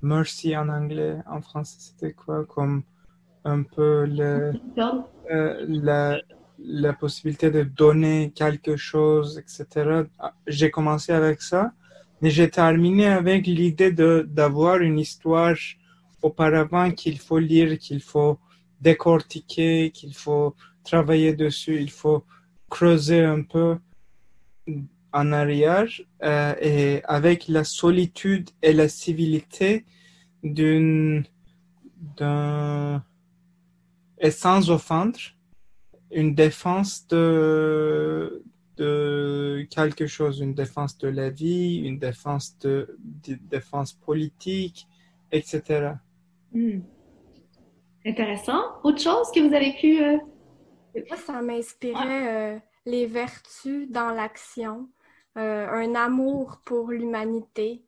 [0.00, 1.16] Mercy en anglais.
[1.26, 2.82] En français, c'était quoi comme
[3.44, 4.52] un peu le,
[5.30, 6.18] euh, la,
[6.58, 10.04] la possibilité de donner quelque chose, etc.
[10.46, 11.72] J'ai commencé avec ça,
[12.20, 15.56] mais j'ai terminé avec l'idée d'avoir une histoire
[16.22, 18.38] auparavant qu'il faut lire, qu'il faut
[18.80, 22.24] décortiquer, qu'il faut travailler dessus, il faut
[22.70, 23.76] creuser un peu
[25.14, 25.88] en arrière
[26.22, 29.86] euh, et avec la solitude et la civilité
[30.42, 31.24] d'une
[34.18, 35.18] et sans offendre
[36.10, 38.44] une défense de
[38.76, 42.96] de quelque chose, une défense de la vie, une défense de,
[43.48, 44.88] défense politique,
[45.30, 45.92] etc.
[46.52, 46.80] Hmm.
[48.04, 48.60] Intéressant.
[48.82, 50.02] Autre chose que vous avez pu.
[50.02, 50.18] Euh,
[51.08, 54.88] Moi, ça m'inspirait euh, les vertus dans l'action.
[55.36, 57.82] Euh, un amour pour l'humanité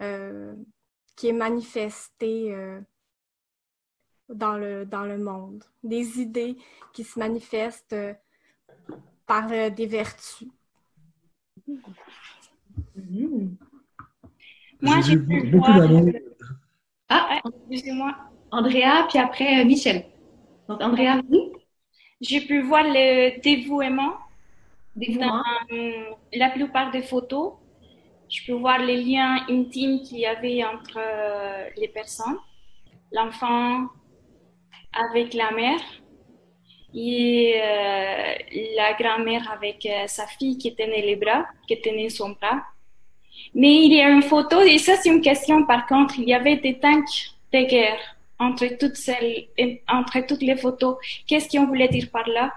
[0.00, 0.54] euh,
[1.16, 2.80] qui est manifesté euh,
[4.28, 6.56] dans, le, dans le monde, des idées
[6.92, 7.96] qui se manifestent
[9.26, 10.46] par des vertus.
[11.66, 13.56] Mmh.
[14.80, 15.80] Moi, j'ai pu voir...
[17.08, 18.16] Ah, excusez-moi.
[18.52, 20.06] Andrea, puis après Michel.
[20.68, 21.50] Donc, Andrea, oui.
[22.20, 24.14] J'ai pu voir le dévouement
[24.96, 25.42] dans
[26.32, 27.52] la plupart des photos,
[28.28, 32.38] je peux voir les liens intimes qu'il y avait entre euh, les personnes,
[33.12, 33.86] l'enfant
[34.92, 35.80] avec la mère
[36.94, 38.34] et euh,
[38.76, 42.62] la grand-mère avec euh, sa fille qui tenait les bras, qui tenait son bras.
[43.54, 46.34] Mais il y a une photo, et ça c'est une question par contre, il y
[46.34, 49.46] avait des tanks de guerre entre toutes, celles,
[49.88, 50.96] entre toutes les photos.
[51.26, 52.52] Qu'est-ce qu'on voulait dire par là?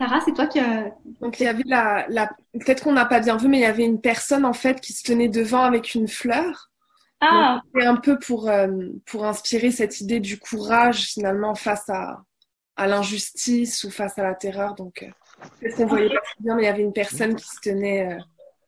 [0.00, 0.94] Sarah, c'est toi qui as...
[1.20, 2.26] Donc il y avait la, la...
[2.54, 4.94] peut-être qu'on n'a pas bien vu, mais il y avait une personne en fait qui
[4.94, 6.70] se tenait devant avec une fleur.
[7.20, 7.60] Ah.
[7.74, 8.66] C'est un peu pour euh,
[9.04, 12.24] pour inspirer cette idée du courage finalement face à
[12.76, 14.74] à l'injustice ou face à la terreur.
[14.74, 15.10] Donc euh,
[15.60, 18.14] peut-être qu'on voyait pas très bien, mais il y avait une personne qui se tenait.
[18.14, 18.18] Euh,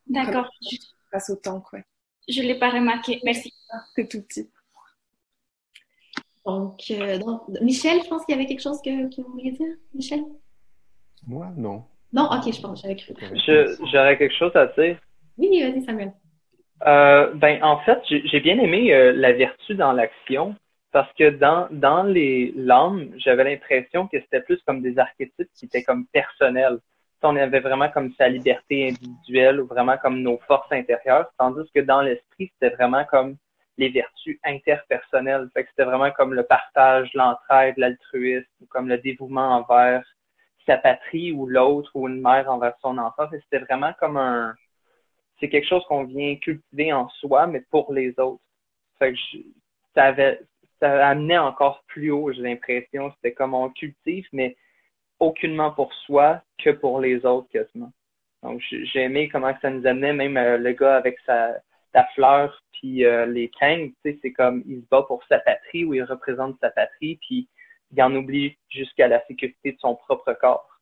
[0.06, 0.50] D'accord.
[1.10, 1.84] Face au tank, ouais.
[2.28, 3.20] Je l'ai pas remarqué.
[3.24, 3.54] Merci.
[3.96, 4.50] C'est tout petit.
[6.44, 9.52] Donc, euh, donc, Michel, je pense qu'il y avait quelque chose que, que vous vouliez
[9.52, 10.24] dire, Michel?
[11.26, 11.84] Moi, non.
[12.12, 13.14] Non, ok, je pense, j'avais cru.
[13.92, 14.98] J'aurais quelque chose à dire.
[15.38, 16.12] Oui, vas-y, Samuel.
[16.86, 20.56] Euh, ben, en fait, j'ai bien aimé euh, la vertu dans l'action
[20.90, 25.66] parce que dans, dans les lames, j'avais l'impression que c'était plus comme des archétypes qui
[25.66, 26.78] étaient comme personnels.
[27.22, 31.80] On avait vraiment comme sa liberté individuelle ou vraiment comme nos forces intérieures, tandis que
[31.80, 33.36] dans l'esprit, c'était vraiment comme
[33.78, 35.48] les vertus interpersonnelles.
[35.54, 40.02] Fait que c'était vraiment comme le partage, l'entraide, l'altruisme, comme le dévouement envers
[40.66, 43.28] sa patrie ou l'autre ou une mère envers son enfant.
[43.30, 44.54] C'était vraiment comme un,
[45.40, 48.42] c'est quelque chose qu'on vient cultiver en soi, mais pour les autres.
[48.98, 49.18] Fait que
[49.94, 50.40] ça avait,
[50.80, 53.12] ça amenait encore plus haut, j'ai l'impression.
[53.16, 54.56] C'était comme on cultive, mais
[55.18, 57.92] aucunement pour soi que pour les autres quasiment.
[58.42, 61.60] Donc j'ai aimé comment ça nous amenait, même euh, le gars avec sa,
[62.14, 65.84] fleur, puis euh, les Kang, tu sais, c'est comme il se bat pour sa patrie
[65.84, 67.48] ou il représente sa patrie, puis
[67.92, 70.80] il en oublie jusqu'à la sécurité de son propre corps.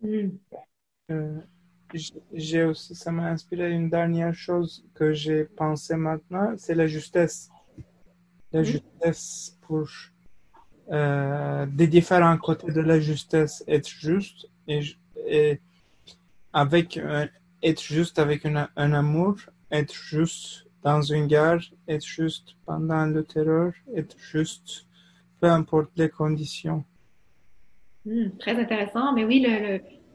[0.00, 0.30] Hmm.
[1.10, 1.40] Euh,
[2.32, 7.48] j'ai aussi, ça m'a inspiré une dernière chose que j'ai pensé maintenant, c'est la justesse.
[8.52, 8.64] La hmm.
[8.64, 9.88] justesse pour
[10.90, 14.82] euh, des différents côtés de la justesse, être juste et,
[15.26, 15.60] et
[16.52, 17.00] avec
[17.62, 19.36] être juste avec un amour,
[19.70, 24.85] être juste dans une gare, être juste pendant le terreur, être juste
[25.46, 26.84] peu importe les conditions.
[28.04, 29.12] Hmm, très intéressant.
[29.12, 29.46] Mais oui,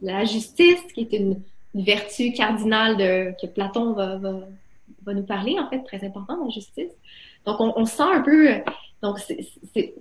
[0.01, 1.41] la justice, qui est une,
[1.73, 2.97] vertu cardinale
[3.41, 4.19] que Platon va,
[5.13, 6.91] nous parler, en fait, très important, la justice.
[7.45, 8.49] Donc, on, sent un peu.
[9.01, 9.19] Donc,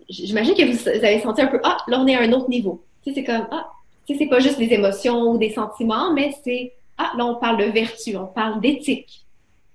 [0.08, 2.84] j'imagine que vous, avez senti un peu, ah, là, on est à un autre niveau.
[3.02, 3.70] Tu sais, c'est comme, ah,
[4.04, 7.36] tu sais, c'est pas juste des émotions ou des sentiments, mais c'est, ah, là, on
[7.36, 9.24] parle de vertu, on parle d'éthique.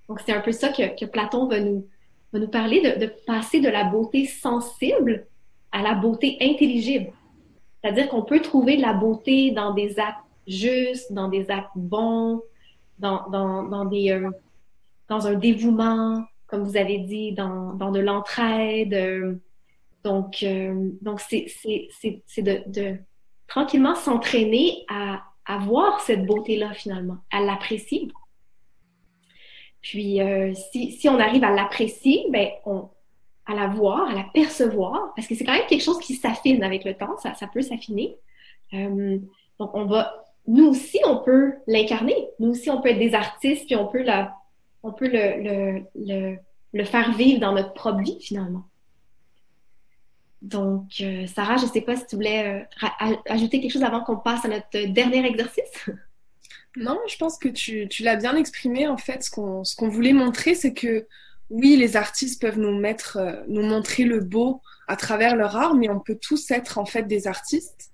[0.09, 1.87] Donc, c'est un peu ça que, Platon va nous,
[2.51, 5.25] parler, de passer de la beauté sensible
[5.75, 7.11] à la beauté intelligible.
[7.83, 12.41] C'est-à-dire qu'on peut trouver de la beauté dans des actes justes, dans des actes bons,
[12.97, 14.31] dans, dans, dans, des, euh,
[15.09, 18.93] dans un dévouement, comme vous avez dit, dans, dans de l'entraide.
[18.93, 19.35] Euh,
[20.05, 22.97] donc, euh, c'est de, de
[23.45, 28.07] tranquillement s'entraîner à, à voir cette beauté-là finalement, à l'apprécier.
[29.81, 30.19] Puis,
[30.71, 32.89] si, si on arrive à l'apprécier, ben, on,
[33.45, 36.63] à la voir, à la percevoir, parce que c'est quand même quelque chose qui s'affine
[36.63, 38.17] avec le temps, ça, peut s'affiner.
[38.73, 39.19] Euh,
[39.59, 42.15] donc, on va, nous aussi, on peut l'incarner.
[42.39, 44.03] Nous aussi, on peut être des artistes, puis on peut,
[44.83, 46.37] on peut le, le,
[46.73, 48.63] le, faire vivre dans notre propre vie, finalement.
[50.41, 54.01] Donc, euh, Sarah, je ne sais pas si tu voulais euh, ajouter quelque chose avant
[54.01, 55.89] qu'on passe à notre dernier exercice.
[56.77, 58.85] Non, je pense que tu, tu l'as bien exprimé.
[58.87, 61.07] En fait, ce qu'on voulait montrer, c'est que
[61.49, 65.75] oui, les artistes peuvent nous mettre, euh, nous montrer le beau à travers leur art,
[65.75, 67.91] mais on peut tous être en fait des artistes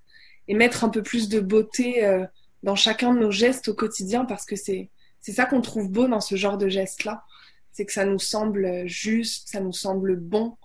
[0.47, 2.25] et mettre un peu plus de beauté euh,
[2.63, 4.89] dans chacun de nos gestes au quotidien parce que c'est
[5.19, 7.23] c'est ça qu'on trouve beau dans ce genre de gestes-là,
[7.71, 10.57] c'est que ça nous semble juste, ça nous semble bon.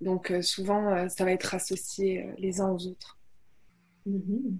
[0.00, 3.18] Donc euh, souvent, ça va être associé les uns aux autres.
[4.08, 4.56] Mm-hmm.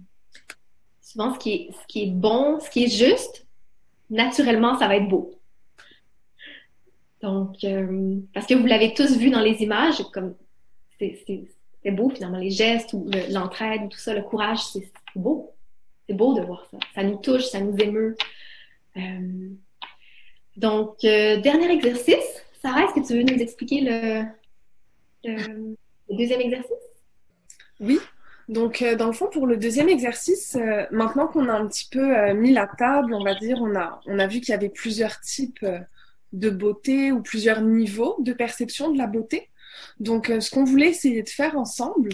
[1.01, 3.47] Souvent, ce qui, est, ce qui est bon, ce qui est juste,
[4.09, 5.39] naturellement, ça va être beau.
[7.21, 10.35] Donc, euh, parce que vous l'avez tous vu dans les images, comme
[10.99, 15.51] c'est beau finalement, les gestes ou l'entraide, tout ça, le courage, c'est beau.
[16.07, 16.77] C'est beau de voir ça.
[16.93, 18.15] Ça nous touche, ça nous émeut.
[18.97, 19.49] Euh,
[20.55, 22.43] donc, euh, dernier exercice.
[22.61, 24.23] Sarah, est-ce que tu veux nous expliquer le,
[25.23, 25.75] le,
[26.09, 26.71] deuxième exercice?
[27.79, 27.99] Oui.
[28.47, 30.55] Donc, dans le fond, pour le deuxième exercice,
[30.91, 34.19] maintenant qu'on a un petit peu mis la table, on va dire, on a, on
[34.19, 35.65] a vu qu'il y avait plusieurs types
[36.35, 39.49] de beauté ou plusieurs niveaux de perception de la beauté.
[39.99, 42.09] Donc, euh, ce qu'on voulait essayer de faire ensemble,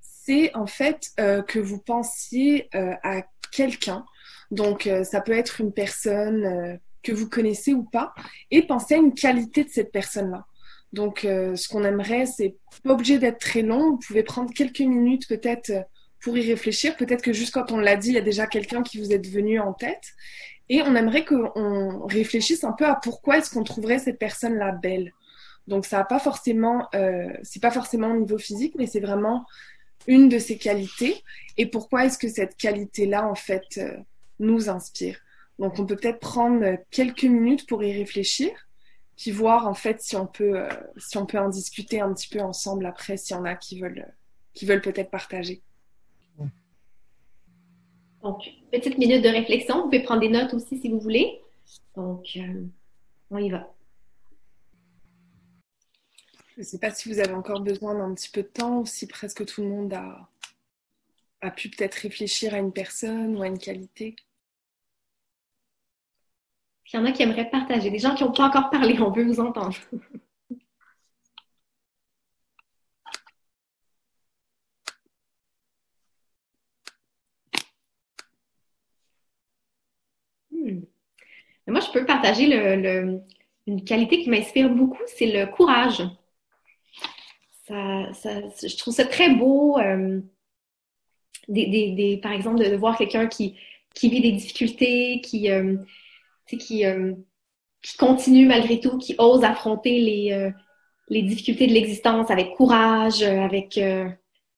[0.00, 3.22] c'est en fait euh, que vous pensiez euh, à
[3.52, 4.04] quelqu'un.
[4.50, 8.14] Donc, ça peut être une personne que vous connaissez ou pas,
[8.52, 10.46] et pensez à une qualité de cette personne-là.
[10.92, 12.54] Donc, ce qu'on aimerait, c'est
[12.84, 13.90] pas obligé d'être très long.
[13.90, 15.72] Vous pouvez prendre quelques minutes peut-être
[16.20, 16.96] pour y réfléchir.
[16.96, 19.26] Peut-être que juste quand on l'a dit, il y a déjà quelqu'un qui vous est
[19.26, 20.04] venu en tête.
[20.68, 25.12] Et on aimerait qu'on réfléchisse un peu à pourquoi est-ce qu'on trouverait cette personne-là belle.
[25.66, 29.44] Donc ça n'a pas forcément, euh, c'est pas forcément au niveau physique, mais c'est vraiment
[30.06, 31.22] une de ses qualités.
[31.56, 33.96] Et pourquoi est-ce que cette qualité-là, en fait, euh,
[34.38, 35.18] nous inspire?
[35.58, 38.50] Donc on peut peut-être prendre quelques minutes pour y réfléchir,
[39.16, 42.28] puis voir en fait si on peut, euh, si on peut en discuter un petit
[42.28, 44.06] peu ensemble après, s'il y en a qui veulent,
[44.52, 45.62] qui veulent peut-être partager.
[48.26, 49.76] Donc, petite minute de réflexion.
[49.76, 51.40] Vous pouvez prendre des notes aussi si vous voulez.
[51.94, 52.64] Donc, euh,
[53.30, 53.72] on y va.
[56.54, 58.84] Je ne sais pas si vous avez encore besoin d'un petit peu de temps ou
[58.84, 60.28] si presque tout le monde a,
[61.40, 64.16] a pu peut-être réfléchir à une personne ou à une qualité.
[66.92, 67.90] Il y en a qui aimeraient partager.
[67.90, 69.76] Des gens qui n'ont pas encore parlé, on veut vous entendre.
[81.66, 82.44] Moi, je peux partager
[83.66, 86.02] une qualité qui m'inspire beaucoup, c'est le courage.
[87.68, 90.20] Je trouve ça très beau, euh,
[92.22, 93.56] par exemple, de, voir quelqu'un qui,
[94.00, 95.76] vit des difficultés, qui, euh,
[96.52, 97.14] euh,
[97.82, 100.00] qui continue malgré tout, qui ose affronter
[101.08, 103.80] les, difficultés de l'existence avec courage, avec,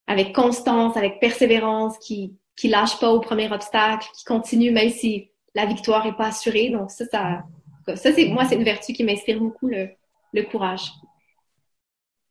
[0.07, 5.31] avec constance, avec persévérance, qui qui lâche pas au premier obstacle, qui continue même si
[5.59, 6.71] la victoire n'est pas assurée.
[6.71, 7.45] Donc ça, ça,
[7.97, 9.89] ça c'est moi, c'est une vertu qui m'inspire beaucoup, le,
[10.33, 10.93] le courage.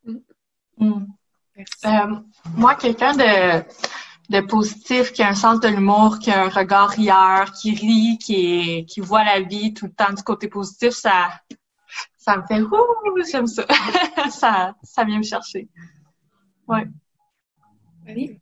[0.05, 1.05] Mm.
[1.86, 2.15] Euh,
[2.55, 3.63] moi, quelqu'un de,
[4.30, 8.17] de positif, qui a un sens de l'humour, qui a un regard rieur, qui rit,
[8.19, 11.30] qui, qui voit la vie tout le temps du côté positif, ça,
[12.15, 13.65] ça me fait ouh, j'aime ça.
[14.30, 14.75] ça.
[14.84, 15.67] Ça vient me chercher.
[16.67, 16.88] Ouais.
[18.05, 18.39] Oui.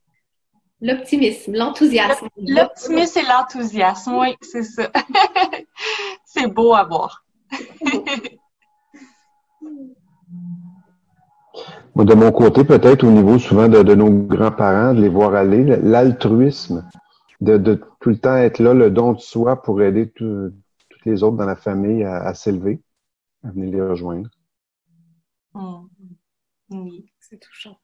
[0.85, 2.27] L'optimisme, l'enthousiasme.
[2.37, 4.91] L'optimisme et l'enthousiasme, oui, c'est ça.
[6.25, 7.25] c'est beau à voir.
[11.95, 16.87] de mon côté, peut-être au niveau souvent de, nos grands-parents, de les voir aller, l'altruisme,
[17.41, 20.53] de, tout le temps être là, le don de soi pour aider tous
[21.03, 22.79] les autres dans la famille à, s'élever,
[23.43, 24.29] à venir les rejoindre.
[25.55, 25.87] Mmh.
[26.69, 27.79] Oui, c'est touchant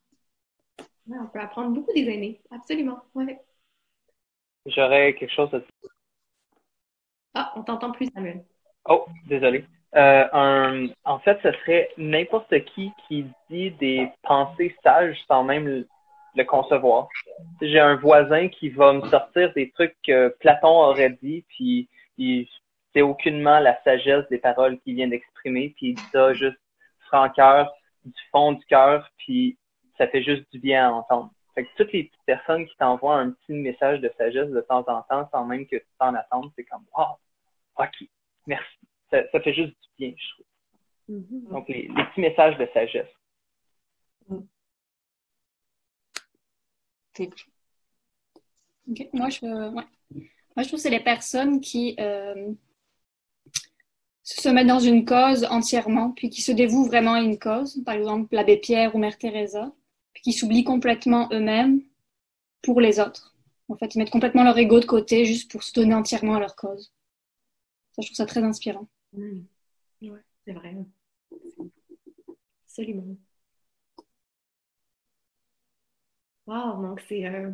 [1.10, 3.02] on peut apprendre beaucoup des aînés, absolument.
[4.66, 5.91] J'aurais quelque chose à dire.
[7.34, 8.43] Ah, on t'entend plus, Samuel.
[8.86, 9.66] Oh, désolé.
[9.95, 15.86] Euh, en fait, ce serait n'importe qui qui dit des pensées sages sans même
[16.36, 17.08] le, concevoir.
[17.62, 22.47] J'ai un voisin qui va me sortir des trucs que Platon aurait dit, puis il,
[22.93, 26.58] c'est aucunement la sagesse des paroles qu'il vient d'exprimer, puis il dit ça juste
[27.08, 27.72] franc cœur,
[28.06, 29.58] du fond du cœur, puis
[30.02, 31.32] ça fait juste du bien à entendre.
[31.54, 34.84] Fait que toutes les petites personnes qui t'envoient un petit message de sagesse de temps
[34.88, 37.18] en temps, sans même que tu t'en attendes, c'est comme Wow,
[37.78, 38.08] ok,
[38.47, 38.78] merci.
[39.12, 40.45] Ça, ça, fait juste du bien, je trouve.
[41.10, 41.49] Mm-hmm.
[41.52, 43.10] Donc, les, les, petits messages de sagesse.
[47.20, 49.10] Okay.
[49.14, 49.84] Moi, je, ouais.
[50.56, 52.54] Moi, je trouve que c'est les personnes qui euh,
[54.24, 57.84] se mettent dans une cause entièrement, puis qui se dévouent vraiment à une cause.
[57.86, 59.72] Par exemple, l'abbé Pierre ou Mère Teresa,
[60.24, 61.82] qui s'oublient complètement eux-mêmes
[62.62, 63.36] pour les autres.
[63.70, 66.39] En fait, ils mettent complètement leur ego de côté juste pour se donner entièrement à
[66.39, 66.91] leur cause.
[67.93, 68.88] Ça, je trouve ça très inspirant.
[69.14, 69.41] Mmh.
[70.45, 70.76] C'est vrai.
[72.66, 73.18] Absolument.
[76.47, 77.51] Wow, donc c'est euh,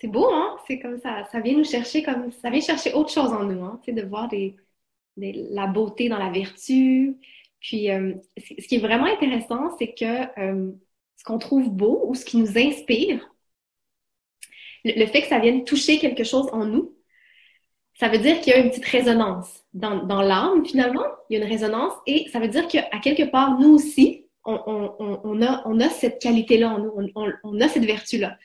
[0.00, 0.56] c'est beau, hein?
[0.66, 3.62] C'est comme ça, ça vient nous chercher comme ça vient chercher autre chose en nous,
[3.62, 3.80] hein?
[3.86, 4.56] de voir des,
[5.16, 7.16] la beauté dans la vertu.
[7.60, 10.72] Puis euh, ce qui est vraiment intéressant, c'est que euh,
[11.16, 13.30] ce qu'on trouve beau ou ce qui nous inspire,
[14.84, 16.94] le, fait que ça vienne toucher quelque chose en nous,
[17.94, 21.04] ça veut dire qu'il y a une petite résonance dans, dans l'âme, finalement.
[21.28, 24.60] Il y a une résonance et ça veut dire qu'à quelque part, nous aussi, on,
[24.66, 28.36] on, on, a, on a cette qualité-là en nous, on, a cette vertu-là.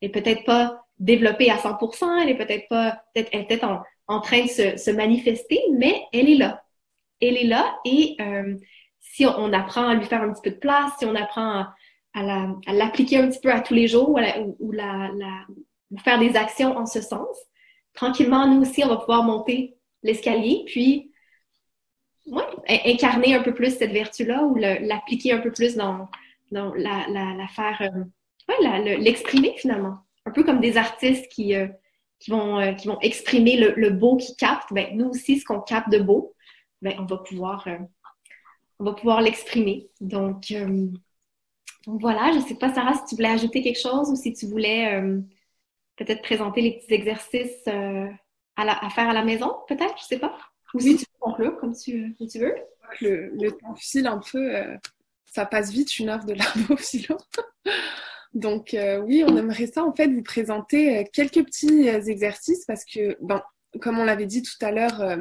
[0.00, 4.20] Elle n'est peut-être pas développée à 100%, elle est peut-être pas, peut-être, peut-être en, en,
[4.20, 6.62] train de se, se, manifester, mais elle est là.
[7.20, 8.56] Elle est là et euh,
[9.00, 11.74] si on, apprend à lui faire un petit peu de place, si on apprend à,
[12.16, 14.18] à l'appliquer un petit peu à tous les jours
[14.58, 14.72] ou,
[15.98, 17.36] faire des actions en ce sens.
[17.94, 21.12] Tranquillement, nous aussi, on va pouvoir monter l'escalier, puis
[22.68, 26.08] incarner un peu plus cette vertu-là ou l'appliquer un peu plus dans,
[26.50, 29.98] la, faire, euh, l'exprimer finalement.
[30.24, 31.68] Un peu comme des artistes qui, euh,
[32.28, 34.72] vont, euh, qui vont exprimer le, le beau qu'ils captent.
[34.72, 36.34] Ben, nous aussi, ce qu'on capte de beau,
[36.82, 37.68] ben, on va pouvoir,
[38.80, 39.88] on va pouvoir l'exprimer.
[40.00, 40.52] Donc,
[41.86, 44.32] donc voilà, je ne sais pas, Sarah, si tu voulais ajouter quelque chose ou si
[44.32, 45.20] tu voulais euh,
[45.96, 48.08] peut-être présenter les petits exercices euh,
[48.56, 50.36] à, faire à la maison, peut-être, je ne sais pas.
[50.74, 52.54] Ou si tu veux conclure comme tu, veux.
[53.00, 54.76] Le, temps file un peu, euh,
[55.26, 57.16] ça passe vite une heure de l'arbre philo.
[58.34, 63.42] Donc oui, on aimerait ça en fait vous présenter quelques petits exercices parce que, ben,
[63.80, 65.16] comme on l'avait dit tout à l'heure,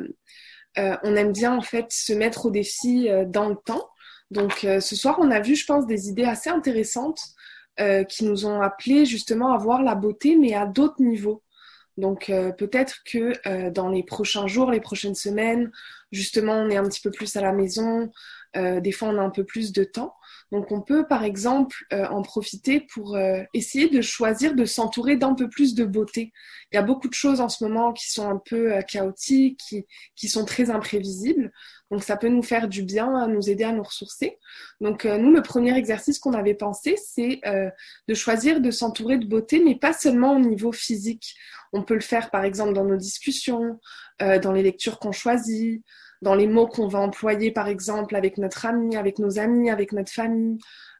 [0.76, 3.88] on aime bien en fait se mettre au défi dans le temps.
[4.36, 7.22] Donc euh, ce soir, on a vu, je pense, des idées assez intéressantes
[7.80, 11.42] euh, qui nous ont appelé justement à voir la beauté, mais à d'autres niveaux.
[11.98, 15.72] Donc euh, peut-être que dans les prochains jours, les prochaines semaines,
[16.12, 18.12] justement, on est un petit peu plus à la maison,
[18.56, 20.14] des fois on a un peu plus de temps.
[20.52, 25.18] Donc on peut par exemple euh, en profiter pour euh, essayer de choisir de s'entourer
[25.18, 26.32] d'un peu plus de beauté.
[26.72, 29.60] Il y a beaucoup de choses en ce moment qui sont un peu euh, chaotiques,
[29.68, 29.86] qui,
[30.16, 31.52] qui sont très imprévisibles.
[31.92, 34.38] Donc ça peut nous faire du bien, nous aider à nous ressourcer.
[34.82, 37.42] Donc nous, le premier exercice qu'on avait pensé, c'est
[38.08, 41.36] de choisir de s'entourer de beauté, mais pas seulement au niveau physique.
[41.74, 43.80] On peut le faire par exemple dans nos discussions,
[44.20, 45.84] dans les lectures qu'on choisit,
[46.22, 49.92] dans les mots qu'on va employer, par exemple, avec notre ami, avec nos amis, avec
[49.92, 50.58] notre famille,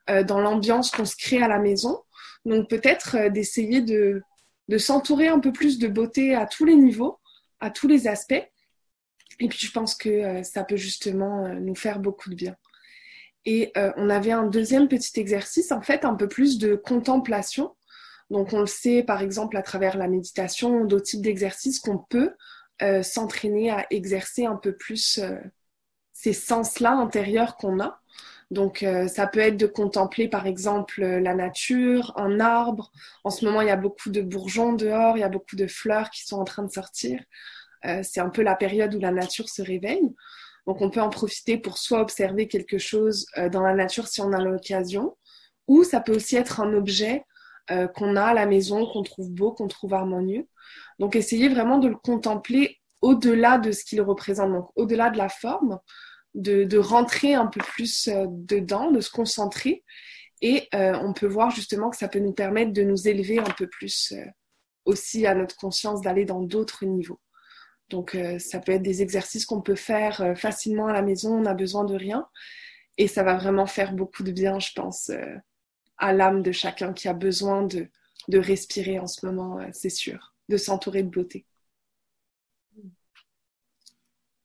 [0.10, 2.04] euh, dans l'ambiance qu'on se crée à la maison.
[2.46, 4.22] Donc peut-être euh, d'essayer de,
[4.78, 7.20] s'entourer un peu plus de beauté à tous les niveaux,
[7.60, 8.34] à tous les aspects.
[9.40, 12.56] Et puis je pense que euh, ça peut justement nous faire beaucoup de bien.
[13.48, 17.76] Et on avait un deuxième petit exercice, en fait, un peu plus de contemplation.
[18.32, 22.34] Donc on le sait, par exemple, à travers la méditation, d'autres types d'exercices qu'on peut
[22.82, 25.38] euh, s'entraîner à exercer un peu plus euh,
[26.12, 28.02] ces sens-là intérieurs qu'on a.
[28.52, 32.92] Donc euh, ça peut être de contempler par exemple la nature, un arbre.
[33.24, 35.68] En ce moment, il y a beaucoup de bourgeons dehors, il y a beaucoup de
[35.68, 37.20] fleurs qui sont en train de sortir.
[38.04, 40.14] c'est un peu la période où la nature se réveille.
[40.68, 44.34] Donc on peut en profiter pour soit observer quelque chose dans la nature si on
[44.34, 45.18] a l'occasion,
[45.68, 47.24] ou ça peut aussi être un objet
[47.68, 50.48] qu'on a à la maison, qu'on trouve beau, qu'on trouve harmonieux.
[51.00, 55.30] Donc, essayez vraiment de le contempler au-delà de ce qu'il représente, donc au-delà de la
[55.30, 55.80] forme,
[56.36, 59.84] de, rentrer un peu plus euh, dedans, de se concentrer.
[60.42, 63.52] Et euh, on peut voir justement que ça peut nous permettre de nous élever un
[63.58, 64.26] peu plus euh,
[64.84, 67.20] aussi à notre conscience, d'aller dans d'autres niveaux.
[67.90, 71.54] Donc, ça peut être des exercices qu'on peut faire facilement à la maison, on n'a
[71.54, 72.28] besoin de rien.
[72.98, 75.12] Et ça va vraiment faire beaucoup de bien, je pense,
[75.98, 77.90] à l'âme de chacun qui a besoin de,
[78.30, 81.46] respirer en ce moment, c'est sûr de s'entourer de beauté.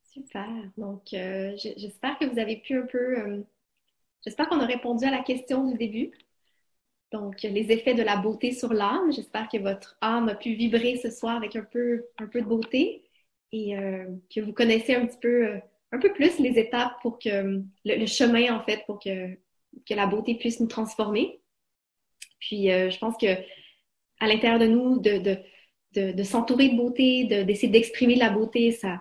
[0.05, 0.49] Super.
[0.77, 3.19] Donc, euh, j'espère que vous avez pu un peu.
[3.19, 3.43] Euh,
[4.25, 6.11] j'espère qu'on a répondu à la question du début.
[7.13, 9.13] Donc, les effets de la beauté sur l'âme.
[9.13, 12.47] J'espère que votre âme a pu vibrer ce soir avec un peu, un peu de
[12.47, 13.05] beauté.
[13.53, 13.75] et
[14.33, 15.61] que vous connaissez un petit peu,
[15.93, 20.07] un peu plus les étapes pour que le, chemin, en fait, pour que, que la
[20.07, 21.40] beauté puisse nous transformer.
[22.39, 23.27] Puis, je pense que
[24.21, 25.19] à l'intérieur de nous, de,
[25.95, 29.01] de, de, s'entourer de beauté, d'essayer d'exprimer la beauté, ça,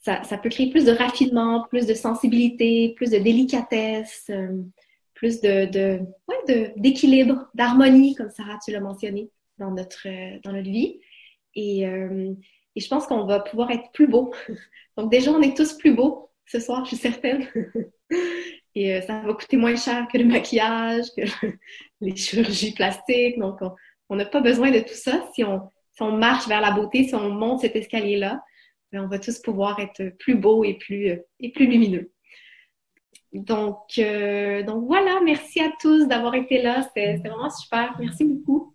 [0.00, 4.30] ça, ça, peut créer plus de raffinement, plus de sensibilité, plus de délicatesse,
[5.16, 10.06] plus de, ouais, d'équilibre, d'harmonie, comme Sarah, tu l'as mentionné, dans notre,
[10.42, 11.00] dans notre vie.
[11.54, 12.32] Et, euh,
[12.76, 14.32] et je pense qu'on va pouvoir être plus beau.
[14.96, 17.46] Donc déjà, on est tous plus beaux ce soir, je suis certaine.
[18.76, 21.22] Et euh, ça va coûter moins cher que le maquillage, que
[22.00, 23.38] les chirurgies plastiques.
[23.38, 23.58] Donc,
[24.08, 25.28] on n'a pas besoin de tout ça.
[25.34, 28.40] Si on, si on marche vers la beauté, si on monte cet escalier-là,
[28.92, 32.12] ben, on va tous pouvoir être plus beaux et plus, et plus lumineux.
[33.32, 36.82] Donc, euh, donc voilà, merci à tous d'avoir été là.
[36.82, 37.96] C'était vraiment super.
[37.98, 38.74] Merci beaucoup.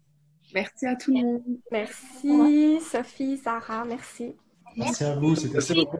[0.54, 1.44] Merci à tout le monde.
[1.72, 4.36] Merci Sophie, Sarah, merci.
[4.76, 5.98] Merci à vous, c'était beaucoup.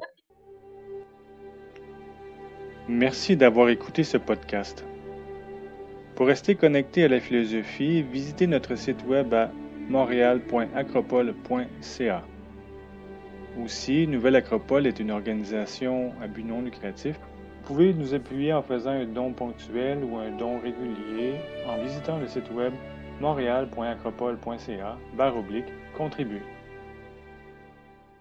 [2.88, 4.84] Merci d'avoir écouté ce podcast.
[6.16, 9.52] Pour rester connecté à la philosophie, visitez notre site web à
[9.90, 12.24] montréal.acropole.ca.
[13.64, 17.16] Aussi, Nouvelle Acropole est une organisation à but non lucratif
[17.62, 21.36] vous pouvez nous appuyer en faisant un don ponctuel ou un don régulier
[21.68, 22.74] en visitant le site web
[23.22, 26.42] montréal.acropole.ca barre oblique contribuer.